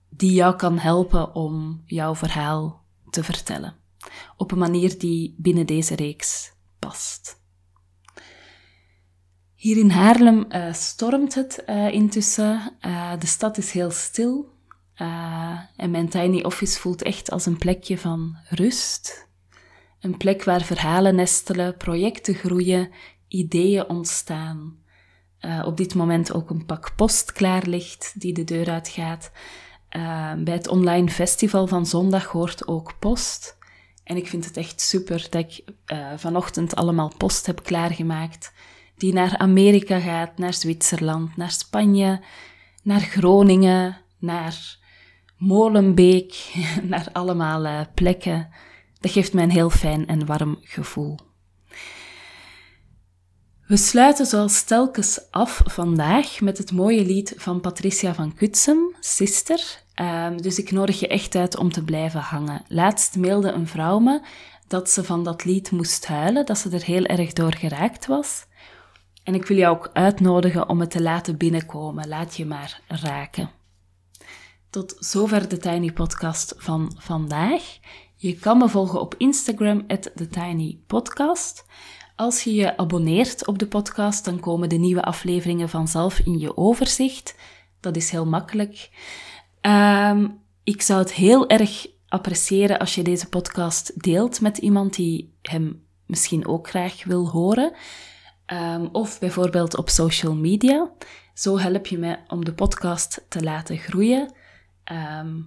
die 0.09 0.33
jou 0.33 0.57
kan 0.57 0.79
helpen 0.79 1.35
om 1.35 1.83
jouw 1.87 2.14
verhaal 2.14 2.85
te 3.11 3.25
vertellen. 3.25 3.75
Op 4.37 4.53
een 4.53 4.59
manier 4.59 4.99
die 4.99 5.35
binnen 5.38 5.67
deze 5.67 5.95
reeks 5.95 6.53
past. 6.79 7.43
Hier 9.64 9.77
in 9.77 9.90
Haarlem 9.90 10.45
uh, 10.49 10.73
stormt 10.73 11.35
het 11.35 11.64
uh, 11.67 11.93
intussen. 11.93 12.77
Uh, 12.81 13.12
de 13.19 13.27
stad 13.27 13.59
is 13.59 13.71
heel 13.71 13.90
stil. 13.90 14.53
en 15.77 15.90
mijn 15.90 16.09
tiny 16.09 16.43
office 16.43 16.81
voelt 16.81 17.03
echt 17.03 17.31
als 17.31 17.47
een 17.47 17.59
plekje 17.59 17.99
van 17.99 18.37
rust. 18.49 19.29
Een 20.01 20.17
plek 20.17 20.45
waar 20.45 20.62
verhalen 20.62 21.14
nestelen, 21.14 21.77
projecten 21.77 22.35
groeien, 22.35 22.90
ideeën 23.29 23.88
ontstaan. 23.88 24.79
op 25.64 25.77
dit 25.77 25.95
moment 25.95 26.33
ook 26.33 26.51
een 26.51 26.67
pak 26.67 26.93
post 26.97 27.33
klaar 27.33 27.67
ligt 27.67 28.21
die 28.21 28.33
de 28.33 28.45
deur 28.45 28.71
uitgaat. 28.71 29.31
bij 30.38 30.55
het 30.55 30.69
online 30.69 31.09
festival 31.09 31.67
van 31.67 31.87
zondag 31.87 32.25
hoort 32.25 32.69
ook 32.69 32.99
post. 32.99 33.57
En 34.05 34.17
ik 34.17 34.27
vind 34.27 34.45
het 34.45 34.57
echt 34.57 34.81
super 34.81 35.27
dat 35.31 35.40
ik 35.40 35.64
vanochtend 36.17 36.75
allemaal 36.75 37.12
post 37.17 37.47
heb 37.47 37.62
klaargemaakt 37.62 38.53
die 38.97 39.12
naar 39.12 39.37
Amerika 39.38 40.01
gaat, 40.01 40.38
naar 40.38 40.55
Zwitserland, 40.55 41.37
naar 41.37 41.51
Spanje, 41.51 42.21
naar 42.83 43.01
Groningen, 43.01 43.97
naar 44.19 44.79
Molenbeek, 45.37 46.53
naar 46.83 47.09
allemaal 47.12 47.64
uh, 47.64 47.81
plekken. 47.95 48.49
Dat 49.01 49.11
geeft 49.11 49.33
mij 49.33 49.45
een 49.45 49.51
heel 49.51 49.71
fijn 49.71 50.07
en 50.07 50.27
warm 50.27 50.59
gevoel. 50.61 51.19
We 53.67 53.77
sluiten 53.77 54.27
zoals 54.27 54.62
telkens 54.62 55.21
af 55.31 55.62
vandaag 55.64 56.40
met 56.40 56.59
het 56.59 56.73
mooie 56.73 57.05
lied 57.05 57.35
van 57.37 57.61
Patricia 57.61 58.14
van 58.14 58.35
Kutsem, 58.35 58.97
Sister. 59.01 59.84
Ehm, 59.94 60.37
dus 60.37 60.59
ik 60.59 60.70
nodig 60.70 61.00
je 61.00 61.09
echt 61.09 61.35
uit 61.35 61.57
om 61.57 61.72
te 61.72 61.85
blijven 61.85 62.20
hangen. 62.20 62.64
Laatst 62.68 63.16
mailde 63.16 63.50
een 63.50 63.66
vrouw 63.66 63.98
me 63.98 64.20
dat 64.66 64.90
ze 64.90 65.04
van 65.04 65.24
dat 65.24 65.44
lied 65.44 65.70
moest 65.70 66.07
huilen, 66.07 66.46
dat 66.46 66.59
ze 66.59 66.70
er 66.70 66.85
heel 66.85 67.04
erg 67.04 67.33
door 67.33 67.54
geraakt 67.54 68.07
was. 68.07 68.46
En 69.24 69.35
ik 69.35 69.46
wil 69.46 69.57
jou 69.57 69.76
ook 69.76 69.90
uitnodigen 69.92 70.68
om 70.68 70.80
het 70.80 70.90
te 70.90 71.02
laten 71.02 71.37
binnenkomen. 71.37 72.09
Laat 72.09 72.37
je 72.37 72.46
maar 72.46 72.80
raken. 72.88 73.50
Tot 74.70 74.96
zover 74.98 75.48
de 75.48 75.59
Tiny 75.59 75.92
Podcast 75.92 76.54
van 76.57 76.92
vandaag. 76.98 77.78
Je 78.16 78.35
kan 78.35 78.59
me 78.59 78.68
volgen 78.68 79.00
op 79.00 79.14
Instagram, 79.18 79.87
TheTinyPodcast. 79.87 81.64
Als 82.16 82.44
je 82.44 82.54
je 82.54 82.76
abonneert 82.76 83.46
op 83.46 83.59
de 83.59 83.66
podcast, 83.66 84.24
dan 84.24 84.40
komen 84.40 84.68
de 84.68 84.76
nieuwe 84.76 85.02
afleveringen 85.02 85.68
vanzelf 85.68 86.18
in 86.18 86.38
je 86.38 86.57
overzicht. 86.57 87.35
Dat 87.80 87.96
is 87.96 88.11
heel 88.11 88.26
makkelijk. 88.26 88.90
Ehm, 89.64 90.29
ik 90.62 90.83
zou 90.83 91.00
het 91.00 91.12
heel 91.12 91.48
erg 91.48 91.87
appreciëren 92.09 92.79
als 92.79 92.94
je 92.94 93.03
deze 93.03 93.29
podcast 93.29 94.03
deelt 94.03 94.40
met 94.40 94.59
iemand 94.59 94.94
die 94.94 95.35
hem 95.42 95.87
misschien 96.07 96.46
ook 96.46 96.68
graag 96.68 97.05
wil 97.05 97.29
horen. 97.29 97.72
Ehm, 98.46 98.87
of 98.92 99.18
bijvoorbeeld 99.18 99.77
op 99.77 99.88
social 99.88 100.35
media. 100.35 100.90
Zo 101.35 101.59
help 101.59 101.87
je 101.87 101.98
mij 101.98 102.24
om 102.27 102.44
de 102.44 102.55
podcast 102.55 103.24
te 103.29 103.42
laten 103.42 103.79
groeien. 103.79 104.33
Ehm, 104.85 105.40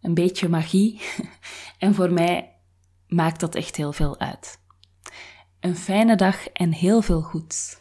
een 0.00 0.14
beetje 0.14 0.48
magie. 0.48 1.00
en 1.78 1.94
voor 1.94 2.12
mij 2.12 2.56
maakt 3.06 3.40
dat 3.40 3.54
echt 3.54 3.76
heel 3.76 3.92
veel 3.92 4.18
uit. 4.20 4.58
Een 5.60 5.76
fijne 5.76 6.16
dag 6.16 6.48
en 6.48 6.72
heel 6.72 7.02
veel 7.02 7.20
goeds. 7.20 7.80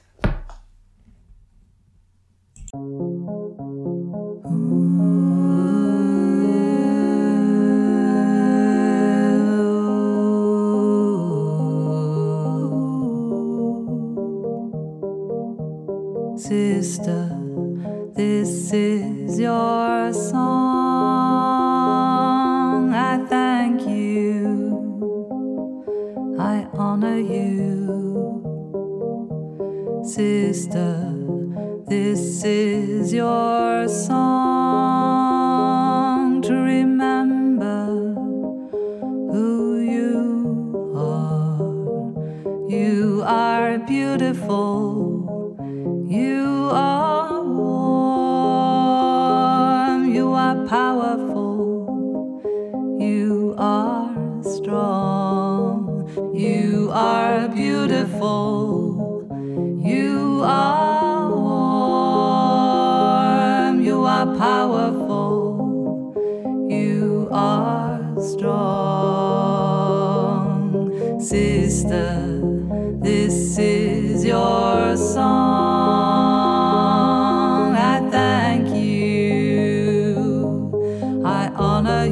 Sister, 16.52 17.32
this 18.14 18.74
is 18.74 19.40
your 19.40 20.12
song. 20.12 20.44
I 22.94 23.26
thank 23.30 23.88
you, 23.88 24.76
I 26.38 26.68
honor 26.74 27.20
you. 27.20 28.44
Sister, 30.04 31.16
this 31.88 32.44
is 32.44 33.14
your 33.14 33.88
song 33.88 34.51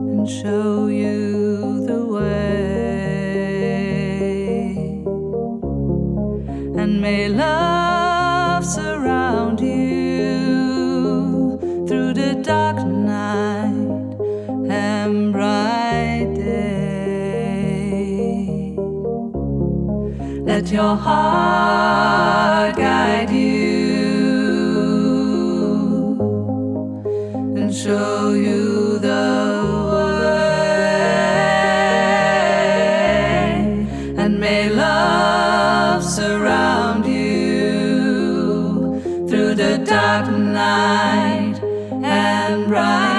and 0.09 0.29
show 0.29 0.87
you 0.87 1.36
your 20.77 20.95
heart 20.95 22.77
guide 22.77 23.31
you 23.31 23.97
and 27.57 27.75
show 27.75 28.35
you 28.35 28.99
the 28.99 29.25
way. 29.93 30.37
And 34.19 34.39
may 34.39 34.69
love 34.69 36.05
surround 36.05 37.07
you 37.07 39.01
through 39.27 39.55
the 39.55 39.79
dark 39.79 40.29
night 40.29 41.59
and 42.05 42.67
bright 42.67 43.16